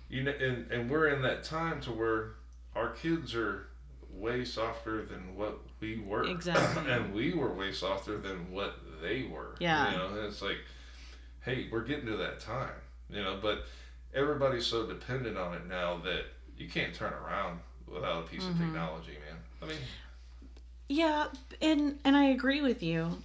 [0.10, 2.32] you know, and and we're in that time to where
[2.76, 3.68] our kids are
[4.20, 6.24] way softer than what we were.
[6.30, 6.92] Exactly.
[6.92, 9.56] and we were way softer than what they were.
[9.60, 9.92] Yeah.
[9.92, 10.58] You know, and it's like,
[11.42, 12.74] hey, we're getting to that time.
[13.10, 13.66] You know, but
[14.14, 16.26] everybody's so dependent on it now that
[16.58, 18.52] you can't turn around without a piece Mhm.
[18.52, 19.38] of technology, man.
[19.62, 19.78] I mean,
[20.88, 21.28] yeah,
[21.62, 23.22] and and I agree with you,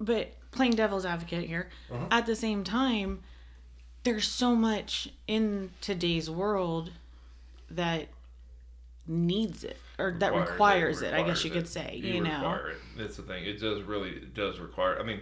[0.00, 2.06] but playing devil's advocate here, Uh-huh.
[2.10, 3.22] at the same time,
[4.04, 6.92] there's so much in today's world
[7.70, 8.08] that
[9.06, 10.50] needs it or that requires
[11.00, 11.14] requires it.
[11.14, 11.54] I guess you it.
[11.54, 12.30] could say, you, know.
[12.34, 12.76] require it.
[12.98, 13.44] It's the thing.
[13.44, 14.10] It does really.
[14.10, 14.98] It does require.
[14.98, 15.20] I mean,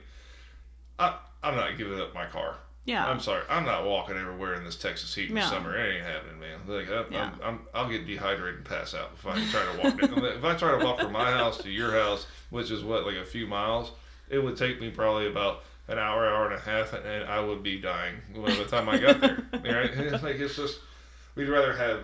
[0.99, 2.57] I I'm not giving up my car.
[2.87, 3.07] Yeah.
[3.07, 3.43] I'm sorry.
[3.49, 5.47] I'm not walking everywhere in this Texas heat in the No.
[5.47, 5.77] summer.
[5.77, 6.59] It ain't happening, man.
[6.67, 7.25] Like I, Yeah.
[7.25, 10.13] I'm, I'm, I'll get dehydrated and pass out if I try to walk.
[10.25, 13.17] if I try to walk from my house to your house, which is what like
[13.17, 13.93] a few miles,
[14.31, 17.63] it would take me probably about an hour, hour and a half, and I would
[17.63, 19.43] be dying by the time I got there.
[19.53, 19.91] right?
[19.91, 20.79] It's like it's just
[21.35, 22.01] we'd rather have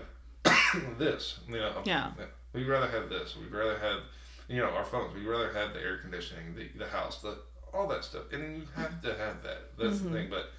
[0.98, 1.40] this.
[1.48, 1.82] You know.
[1.84, 2.10] Yeah.
[2.52, 3.36] We'd rather have this.
[3.36, 4.00] We'd rather have,
[4.48, 5.14] you know, our phones.
[5.14, 7.38] We'd rather have the air conditioning, the, the house, the
[7.74, 8.32] all that stuff.
[8.32, 9.76] And you have to have that.
[9.78, 10.02] That's Mhm.
[10.04, 10.30] the thing.
[10.30, 10.50] But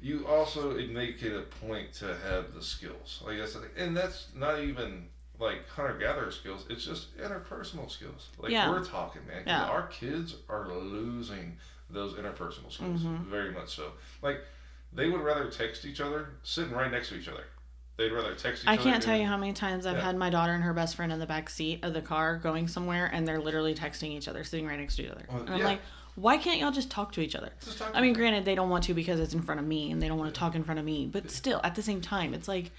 [0.00, 3.22] you also make it a point to have the skills.
[3.24, 3.70] Like the thing.
[3.76, 6.64] And that's not even like hunter gatherer skills.
[6.70, 8.28] It's just interpersonal skills.
[8.38, 8.70] Like Yeah.
[8.70, 9.42] we're talking, man.
[9.46, 9.64] Yeah.
[9.64, 11.58] Our kids are losing
[11.90, 13.26] those interpersonal skills Mhm.
[13.26, 13.92] very much so.
[14.22, 14.44] Like
[14.92, 17.44] they would rather text each other sitting right next to each other.
[17.96, 18.82] They'd rather text each I other.
[18.82, 20.02] can't tell you how many times I've Yeah.
[20.04, 22.66] had my daughter and her best friend in the back seat of the car going
[22.68, 25.24] somewhere and they're literally texting each other, sitting right next to each other.
[25.28, 25.64] Well, and I'm yeah.
[25.66, 25.80] like,
[26.14, 27.50] why can't y'all just talk to each other?
[27.76, 29.90] Talk I to mean, granted, they don't want to because it's in front of me
[29.90, 32.00] and they don't want to talk in front of me, but still, at the same
[32.00, 32.70] time, it's like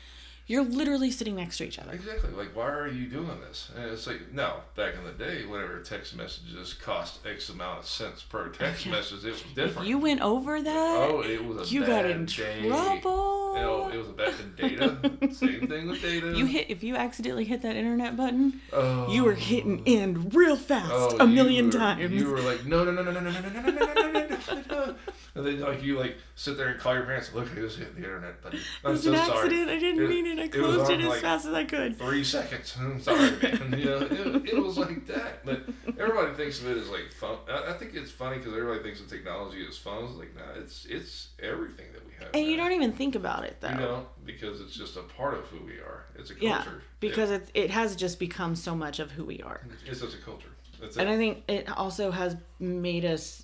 [0.45, 1.93] you're literally sitting next to each other.
[1.93, 2.31] Exactly.
[2.31, 3.71] Like, why are you doing this?
[3.75, 7.85] And it's like, no, back in the day, whenever text messages cost X amount of
[7.87, 9.87] cents per text message, it was If different.
[9.87, 12.67] you went over that, oh, it was a you bad got in day.
[12.67, 13.53] trouble.
[13.55, 14.97] Know, it was a bad data.
[15.33, 16.33] Same thing with data.
[16.35, 19.11] You hit if you accidentally hit that internet button, Oh.
[19.13, 22.11] you were hitting end real fast Oh, a million were- times.
[22.11, 24.11] You were like, no, no, no, no, no, no, no, no, no, no, no, no,
[24.11, 24.95] no, no, no.
[25.35, 27.33] And then like you like sit there and call your parents.
[27.33, 29.39] Look, I just hit the internet it I'm was so an sorry.
[29.47, 29.69] accident.
[29.71, 30.39] I didn't It- mean it.
[30.39, 31.97] I it closed on, it as like, fast as I could.
[31.97, 32.75] three seconds.
[32.79, 33.75] I'm sorry, man.
[33.79, 35.43] you know, it, it was like that.
[35.43, 35.63] But
[35.99, 37.37] everybody thinks of it as like fun.
[37.49, 40.03] I, I think it's funny because everybody thinks of technology as fun.
[40.03, 42.29] It's like, nah, it's it's everything that we have.
[42.35, 43.69] And you don't even think about it though.
[43.69, 46.05] You know, because it's just a part of who we are.
[46.15, 46.83] It's a Yeah, culture.
[46.99, 49.61] because it, it has just become so much of who we are.
[49.87, 50.49] It's such a culture.
[50.79, 51.13] That's And it.
[51.13, 53.41] I think it also has made us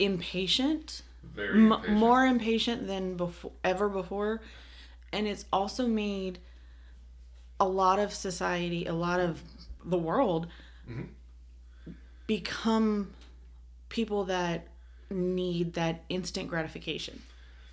[0.00, 4.40] impatient, Very m- more impatient than before, ever before.
[5.12, 6.38] And it's also made
[7.58, 9.42] a lot of society, a lot of
[9.84, 10.46] the world
[10.88, 11.08] Mhm.
[12.26, 13.12] become
[13.88, 14.66] people that
[15.10, 17.20] need that instant gratification.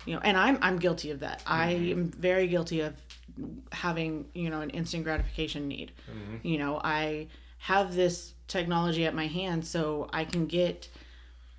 [0.04, 1.42] You know, and I'm I'm guilty of that.
[1.46, 2.94] I am very guilty of
[3.72, 5.92] having, you know, an instant gratification need.
[6.10, 6.40] Mhm.
[6.44, 10.88] You know, I have this technology at my hand so I can get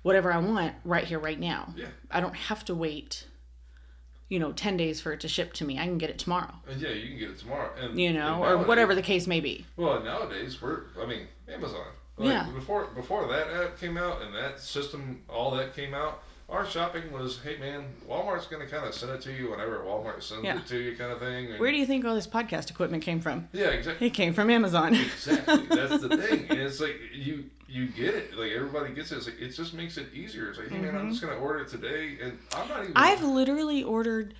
[0.02, 1.74] whatever I want right here right now.
[1.76, 1.86] Yeah.
[2.10, 3.26] I don't have to wait
[4.30, 5.76] you know, 10 days for it to ship to me.
[5.78, 7.70] I can get it tomorrow, And yeah, you can get it tomorrow.
[7.78, 9.66] And you know, and or whatever the case may be.
[9.76, 11.84] Well, nowadays we're I mean Amazon.
[12.16, 12.48] Like, Yeah.
[12.54, 16.22] Before before that app came out and that system, all that came out.
[16.50, 20.22] Our shopping was, hey man, Walmart's gonna kind of send it to you whenever Walmart
[20.22, 20.58] sends Yeah.
[20.58, 21.52] it to you, kind of thing.
[21.52, 23.48] And, Where do you think all this podcast equipment came from?
[23.52, 24.08] yeah, exactly.
[24.08, 24.94] It came from Amazon.
[24.94, 25.66] Exactly.
[25.70, 26.46] That's the thing.
[26.50, 28.36] And it's like you you get it.
[28.36, 29.18] Like everybody gets it.
[29.18, 30.48] It's like, it just makes it easier.
[30.50, 32.94] It's like, hey man, I'm just gonna order it today, and I'm not even.
[32.94, 32.98] Mm-hmm.
[32.98, 34.34] I've literally ordered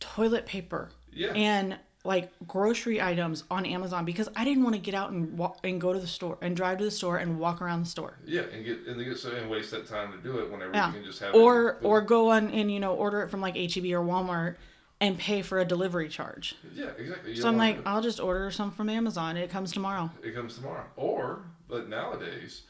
[0.00, 1.32] toilet paper yeah.
[1.32, 5.58] and like grocery items on Amazon because I didn't want to get out and walk
[5.62, 8.14] and go to the store and drive to the store and walk around the store.
[8.26, 10.72] yeah, and get and they get so and waste that time to do it whenever
[10.74, 10.88] Yeah.
[10.88, 11.76] you can just have Or it.
[11.84, 14.56] or go on and you know order it from like HEB or Walmart
[15.00, 16.56] and pay for a delivery charge.
[16.74, 17.34] yeah, exactly.
[17.34, 17.78] You So I'm like.
[17.86, 19.36] I'll just order some from Amazon.
[19.36, 20.10] It comes tomorrow.
[20.24, 20.84] it comes tomorrow.
[20.96, 22.62] Or but nowadays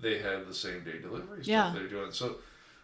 [0.00, 1.72] they have the same day delivery stuff Yeah.
[1.74, 2.12] they're doing.
[2.12, 2.36] So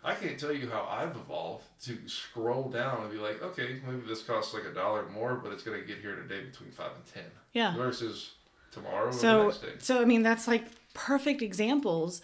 [0.05, 4.03] I can't tell you how I've evolved to scroll down and be like, okay, maybe
[4.07, 7.07] this costs like a dollar more, but it's gonna get here today between five and
[7.07, 7.31] ten.
[7.53, 7.77] Yeah.
[7.77, 8.33] Versus
[8.73, 9.69] tomorrow or the So next day.
[9.79, 12.21] so I mean that's like perfect examples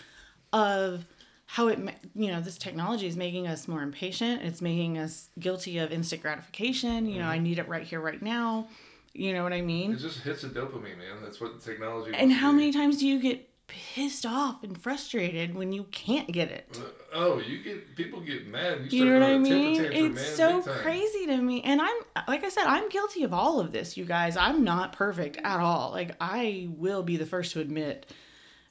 [0.53, 1.05] of
[1.47, 1.79] how it
[2.15, 4.43] you know this technology is making us more impatient.
[4.43, 7.07] It's making us guilty of instant gratification.
[7.07, 7.31] You know, Mm-hmm.
[7.31, 8.67] I need it right here, right now.
[9.15, 9.93] You know what I mean?
[9.93, 11.23] It just hits a dopamine, man.
[11.23, 12.13] That's what the technology.
[12.15, 16.51] And how many times do you get pissed off and frustrated when you can't get
[16.51, 16.81] it?
[17.15, 18.91] Oh, you get people get mad.
[18.91, 20.13] You, You know what I throwing a temper mean?
[20.13, 21.63] It's so crazy to me.
[21.63, 21.97] And I'm,
[22.27, 24.37] like I said, I'm guilty of all of this, you guys.
[24.37, 25.93] I'm not perfect at all.
[25.93, 28.13] Like, I will be the first to admit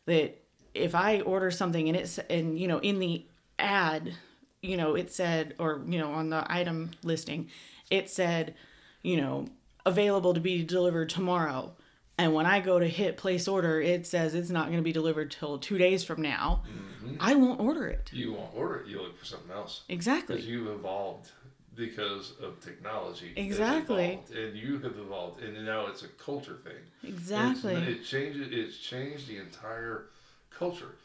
[0.05, 0.41] that
[0.73, 3.25] if I order something and it's, and, you know, in the
[3.57, 4.13] ad,
[4.61, 7.49] you know, it said, or, you know, on the item listing,
[7.89, 8.55] it said,
[9.03, 9.47] you know,
[9.85, 11.73] available to be delivered tomorrow.
[12.19, 14.91] And when I go to hit place order, it says it's not going to be
[14.91, 16.63] delivered till two days from now.
[16.67, 17.15] Mm-hmm.
[17.19, 18.09] I won't order it.
[18.11, 18.87] You won't order it.
[18.87, 19.83] You look for something else.
[19.87, 20.35] Exactly.
[20.37, 21.29] Because you've evolved
[21.75, 23.33] because of technology.
[23.35, 24.19] Exactly.
[24.35, 26.73] and you have evolved, and now it's a culture thing.
[27.07, 27.75] Exactly.
[27.75, 28.47] It's, it changes.
[28.51, 30.05] It's changed the entire
[30.49, 30.95] culture,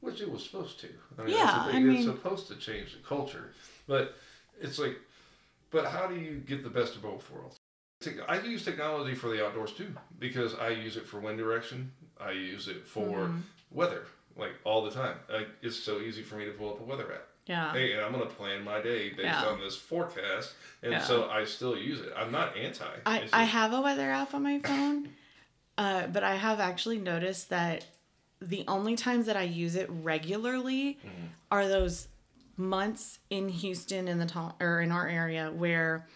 [0.00, 0.88] which it was supposed to.
[1.18, 1.64] I mean, Yeah.
[1.66, 3.52] I it's mean- supposed to change the culture,
[3.86, 4.14] but
[4.58, 4.96] it's like,
[5.70, 7.58] but how do you get the best of both worlds?
[8.28, 11.90] I use technology for the outdoors too because I use it for wind direction.
[12.20, 13.38] I use it for Mm-hmm.
[13.72, 15.16] weather, like all the time.
[15.32, 17.26] Like, it's so easy for me to pull up a weather app.
[17.46, 17.72] yeah.
[17.72, 19.46] Hey, and I'm gonna plan my day based Yeah.
[19.46, 21.00] on this forecast, and Yeah.
[21.02, 22.12] so I still use it.
[22.16, 22.84] I'm not anti.
[23.06, 25.10] I, It's I have a weather app on my phone,
[25.78, 27.86] uh, but I have actually noticed that
[28.40, 31.26] the only times that I use it regularly Mm-hmm.
[31.50, 32.08] are those
[32.58, 36.06] months in Houston in the to- or in our area where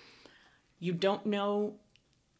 [0.80, 1.74] you don't know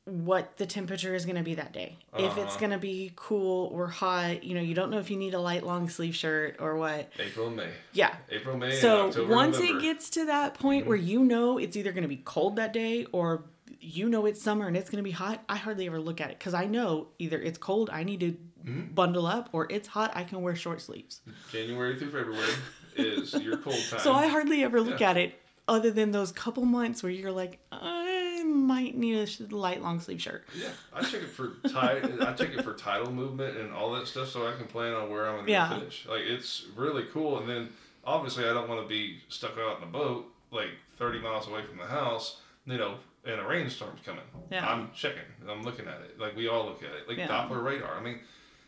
[0.07, 1.97] what the temperature is going to be that day.
[2.19, 2.61] If it's Uh-huh.
[2.61, 5.39] going to be cool or hot, you know, you don't know if you need a
[5.41, 7.11] light long sleeve shirt or what.
[7.19, 7.71] April May.
[7.93, 8.15] Yeah.
[8.31, 9.79] April, May, and So October, once November.
[9.79, 12.73] it gets to that point where you know it's either going to be cold that
[12.73, 13.45] day or
[13.79, 16.31] you know it's summer and it's going to be hot, I hardly ever look at
[16.31, 20.13] it because I know either it's cold, I need to bundle up, or it's hot,
[20.15, 21.21] I can wear short sleeves.
[21.53, 22.53] January through February
[22.97, 24.01] is your cold time.
[24.01, 25.11] So I hardly ever look Yeah.
[25.11, 28.10] at it other than those couple months where you're like, I
[28.51, 30.45] might need a light long sleeve shirt.
[30.59, 32.05] yeah, I check it for tide.
[32.21, 35.11] I check it for tidal movement and all that stuff, so I can plan on
[35.11, 35.69] where I'm gonna Yeah.
[35.79, 36.07] finish.
[36.09, 37.39] Like it's really cool.
[37.39, 37.69] And then
[38.05, 41.63] obviously I don't want to be stuck out in a boat like 30 miles away
[41.65, 42.41] from the house.
[42.67, 44.23] You know, and a rainstorm's coming.
[44.51, 44.69] Yeah.
[44.71, 45.23] I'm checking.
[45.49, 46.21] I'm looking at it.
[46.21, 47.09] Like we all look at it.
[47.09, 47.27] Like Yeah.
[47.29, 47.95] Doppler radar.
[47.97, 48.21] I mean,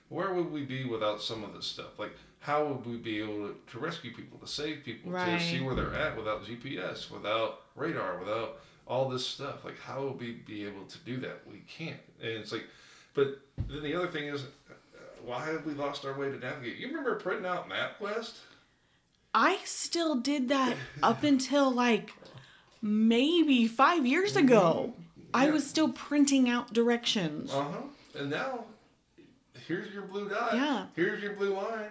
[0.08, 1.98] where would we be without some of this stuff?
[1.98, 5.38] Like how would we be able to, to rescue people, to save people, Right.
[5.38, 8.60] to see where they're at without GPS, without radar, without
[8.92, 9.64] all this stuff?
[9.64, 11.40] Like how will we be able to do that?
[11.50, 12.00] We can't.
[12.20, 12.66] And it's like,
[13.14, 14.74] but then the other thing is, uh,
[15.24, 16.76] why have we lost our way to navigate?
[16.76, 18.34] You remember printing out MapQuest?
[19.34, 22.12] I still did that up until like
[22.82, 24.92] maybe five years ago.
[25.32, 27.50] I was still printing out directions.
[27.50, 27.78] Uh huh.
[28.18, 28.66] And now,
[29.66, 30.54] here's your blue dot.
[30.54, 30.84] Yeah.
[30.94, 31.88] Here's your blue line.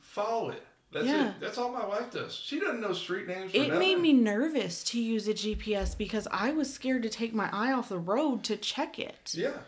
[0.00, 0.62] Follow it.
[0.96, 1.28] That's Yeah.
[1.28, 1.40] it.
[1.40, 2.34] That's all my wife does.
[2.34, 3.52] She doesn't know street names.
[3.52, 7.34] For It made me nervous to use a GPS because I was scared to take
[7.34, 9.32] my eye off the road to check it.
[9.34, 9.58] Yeah.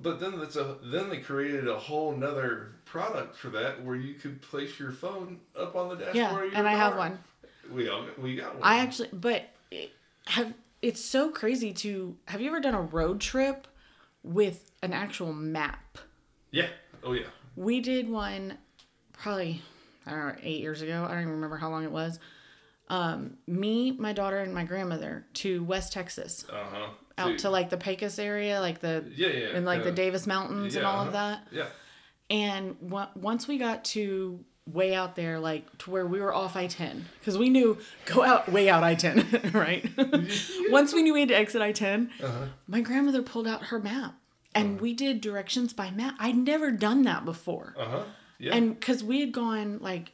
[0.00, 4.14] But then that's a then they created a whole nother product for that where you
[4.14, 6.52] could place your phone up on the dashboard.
[6.52, 7.18] Yeah, and I have one.
[7.70, 8.62] We all we got one.
[8.62, 9.90] I actually, but it,
[10.28, 13.68] have it's so crazy to have you ever done a road trip
[14.22, 15.98] with an actual map?
[16.50, 16.68] yeah.
[17.04, 17.26] Oh yeah.
[17.54, 18.56] We did one
[19.12, 19.60] probably
[20.06, 21.04] I don't know eight years ago.
[21.08, 22.18] I don't even remember how long it was.
[22.88, 26.86] Um, me, my daughter, and my grandmother to West Texas, Uh huh.
[27.18, 29.92] out to like the Pecos area, like the yeah yeah and like the.
[29.92, 31.36] Davis Mountains and all of uh-huh.
[31.36, 31.46] that.
[31.52, 31.66] Yeah.
[32.30, 36.54] And wa- once we got to way out there, like to where we were off
[36.56, 37.04] I 10.
[37.18, 39.84] Because we knew go out, way out I 10, right?
[40.70, 42.44] Once we knew we had to exit I 10, Uh-huh.
[42.68, 44.14] my grandmother pulled out her map
[44.54, 46.14] and we did directions by map.
[46.20, 47.74] I'd never done that before.
[47.76, 48.02] Uh huh.
[48.40, 48.54] Yeah.
[48.56, 50.12] And because we had gone, like,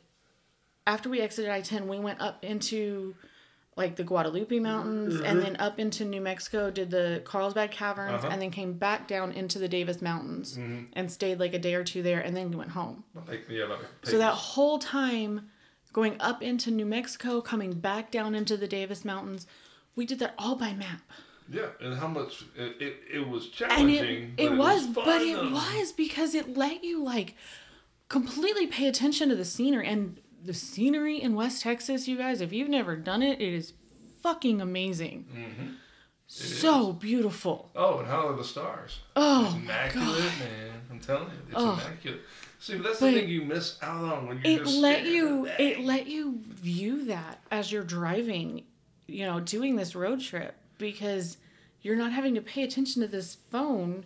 [0.86, 3.14] after we exited I 10, we went up into
[3.76, 8.28] like the Guadalupe Mountains and then up into New Mexico, did the Carlsbad Caverns, Uh-huh.
[8.32, 10.58] and then came back down into the Davis Mountains
[10.94, 13.04] and stayed like a day or two there and then we went home.
[13.28, 15.50] like, yeah, like So that whole time
[15.92, 19.46] going up into New Mexico, coming back down into the Davis Mountains,
[19.94, 21.02] we did that all by map.
[21.50, 24.34] Yeah, and how much it, it, it was And challenging.
[24.38, 27.34] it, it, but was, but it was because it let you like
[28.08, 32.52] completely pay attention to the scenery and the scenery in West Texas, you guys, if
[32.52, 33.72] you've never done it, it is
[34.22, 35.26] fucking amazing.
[35.34, 35.72] Mm-hmm.
[36.28, 37.70] So beautiful.
[37.76, 38.98] Oh, and how are the stars?
[39.14, 40.72] Oh, immaculate, man.
[40.90, 41.72] I'm telling you, it's Oh.
[41.74, 42.20] immaculate.
[42.58, 45.04] See, but that's But the thing you miss out on when you're it just let
[45.04, 48.64] you it let you view that as you're driving
[49.06, 51.36] you know doing this road trip because
[51.82, 54.04] you're not having to pay attention to this phone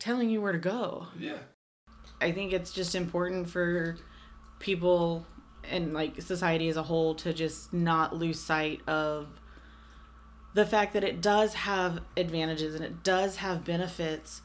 [0.00, 1.38] telling you where to go Yeah.
[2.24, 3.96] I think it's just important for
[4.58, 5.26] people
[5.70, 9.28] and like society as a whole to just not lose sight of
[10.54, 14.42] the fact that it does have advantages and it does have benefits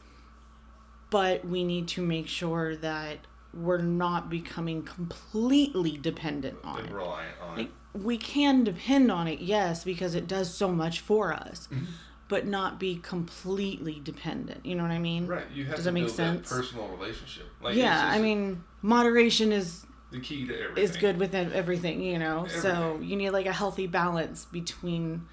[1.10, 3.18] but we need to make sure that
[3.54, 8.02] we're not becoming completely dependent on it reliant on like it.
[8.02, 11.86] we can depend on it yes because it does so much for us Mm-hmm.
[12.30, 15.44] But not be completely dependent you know what i mean Right.
[15.54, 16.50] You have Does to that make build sense?
[16.50, 17.48] that personal relationship.
[17.62, 20.84] Like, yeah it's i mean moderation is the key to everything.
[20.84, 25.28] is good with everything you know so you need like a healthy balance between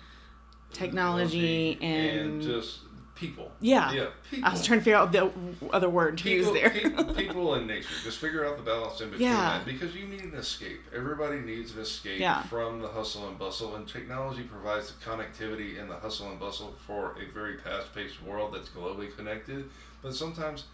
[0.73, 2.81] technology and, just
[3.17, 3.51] people.
[3.61, 3.91] yeah.
[3.93, 4.07] Yeah.
[4.31, 4.49] People.
[4.49, 5.31] i was trying to figure out the
[5.73, 7.89] other word to people, use there people, people and nature.
[8.05, 9.59] Just figure out the balance in between Yeah.
[9.59, 10.81] that because you need an escape.
[10.95, 12.43] Everybody needs an escape Yeah.
[12.45, 16.75] from the hustle and bustle, and technology provides the connectivity and the hustle and bustle
[16.87, 19.69] for a very fast-paced world that's globally connected.
[20.03, 20.65] But sometimes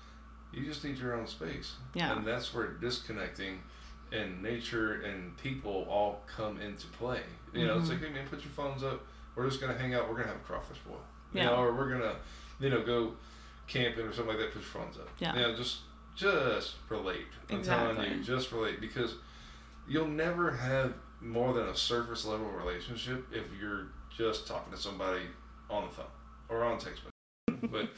[0.53, 2.17] you just need your own space, Yeah.
[2.17, 3.61] and that's where disconnecting
[4.13, 7.21] and nature and people all come into play.
[7.55, 8.03] You know, it's Mm-hmm.
[8.03, 9.01] like, hey man, put your phones up.
[9.35, 10.09] We're just gonna hang out.
[10.09, 11.01] We're gonna have a crawfish boil.
[11.33, 11.47] You Yeah.
[11.47, 12.17] know, or we're gonna,
[12.61, 13.15] you know, go
[13.67, 14.55] camping or something like that.
[14.55, 15.09] Your phones up.
[15.19, 15.35] Yeah.
[15.35, 15.79] You know, just
[16.17, 17.27] just relate.
[17.51, 19.15] I'm telling you, just relate because
[19.89, 25.23] you'll never have more than a surface level relationship if you're just talking to somebody
[25.71, 26.05] on the phone
[26.49, 27.03] or on text
[27.49, 27.71] message.
[27.71, 27.89] but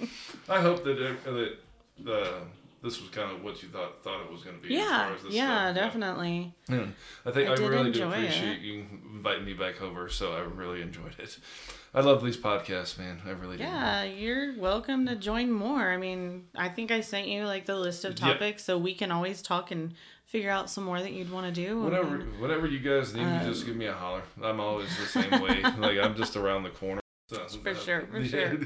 [0.54, 1.56] I hope that that
[2.12, 2.40] uh,
[2.84, 4.76] this was kind of what you thought thought it was going to be.
[4.76, 5.74] as yeah far as this yeah stuff.
[5.84, 6.84] definitely Yeah.
[7.26, 8.60] I think I I, really do appreciate it.
[8.60, 10.08] you inviting me back over.
[10.08, 11.38] So I really enjoyed it.
[11.94, 13.20] I love these podcasts, man.
[13.26, 13.62] I really do.
[13.64, 15.90] Yeah, you're welcome to join more.
[15.90, 18.32] I mean, I think I sent you like the list of Yeah.
[18.32, 19.94] topics, so we can always talk and
[20.26, 21.80] figure out some more that you'd want to do.
[21.80, 24.22] Whatever, mean, whatever you guys need, you Um, just give me a holler.
[24.42, 25.62] I'm always the same way.
[25.78, 27.00] like I'm just around the corner.
[27.30, 28.58] So, For sure, for sure.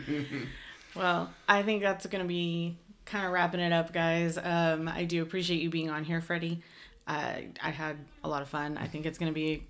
[0.97, 2.77] Well, I think that's going to be
[3.09, 4.39] kind of wrapping it up, guys.
[4.39, 6.63] Um, I do appreciate you being on here, Freddy.
[7.07, 8.77] Uh, I had a lot of fun.
[8.77, 9.67] I think it's to be,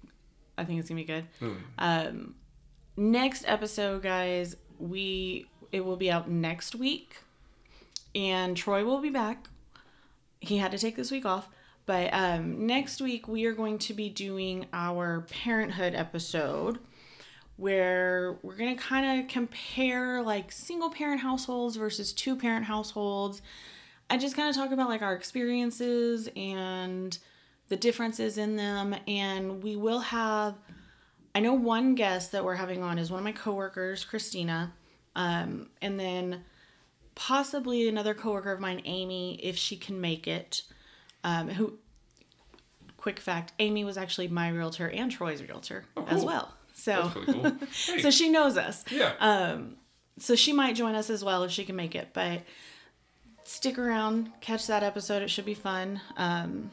[0.59, 1.25] I think it's to be good.
[1.41, 1.57] Mm.
[1.79, 2.35] Um,
[2.97, 7.19] next episode, guys, we it will be out next week,
[8.15, 9.49] and Troy will be back.
[10.41, 11.49] He had to take this week off,
[11.87, 16.79] but um, next week we are going to be doing our parenthood episode
[17.59, 23.43] where we're going to kind of compare like single parent households versus two parent households.
[24.09, 27.19] I just kind of talk about like our experiences and
[27.69, 28.95] the differences in them.
[29.09, 30.55] And we will have,
[31.35, 34.73] I know one guest that we're having on is one of my coworkers, Christina.
[35.17, 36.45] Um, and then
[37.17, 40.63] possibly another coworker of mine, Amy, if she can make it.
[41.25, 41.75] Um, who,
[42.97, 46.27] quick fact, Amy was actually my realtor and Troy's realtor as cool.
[46.27, 46.55] well.
[46.79, 47.53] So, cool.
[47.87, 48.01] Hey.
[48.03, 48.85] so she knows us.
[48.91, 49.13] yeah.
[49.19, 49.77] Um,
[50.19, 52.11] so she might join us as well if she can make it.
[52.13, 52.43] But
[53.45, 55.23] stick around, catch that episode.
[55.23, 56.01] It should be fun.
[56.17, 56.71] Um,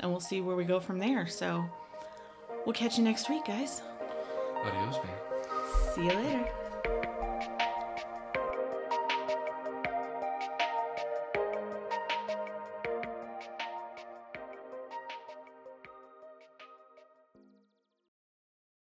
[0.00, 1.26] and we'll see where we go from there.
[1.26, 1.64] So
[2.66, 3.82] we'll catch you next week, guys.
[4.64, 5.94] Adios, man.
[5.94, 6.48] See you later.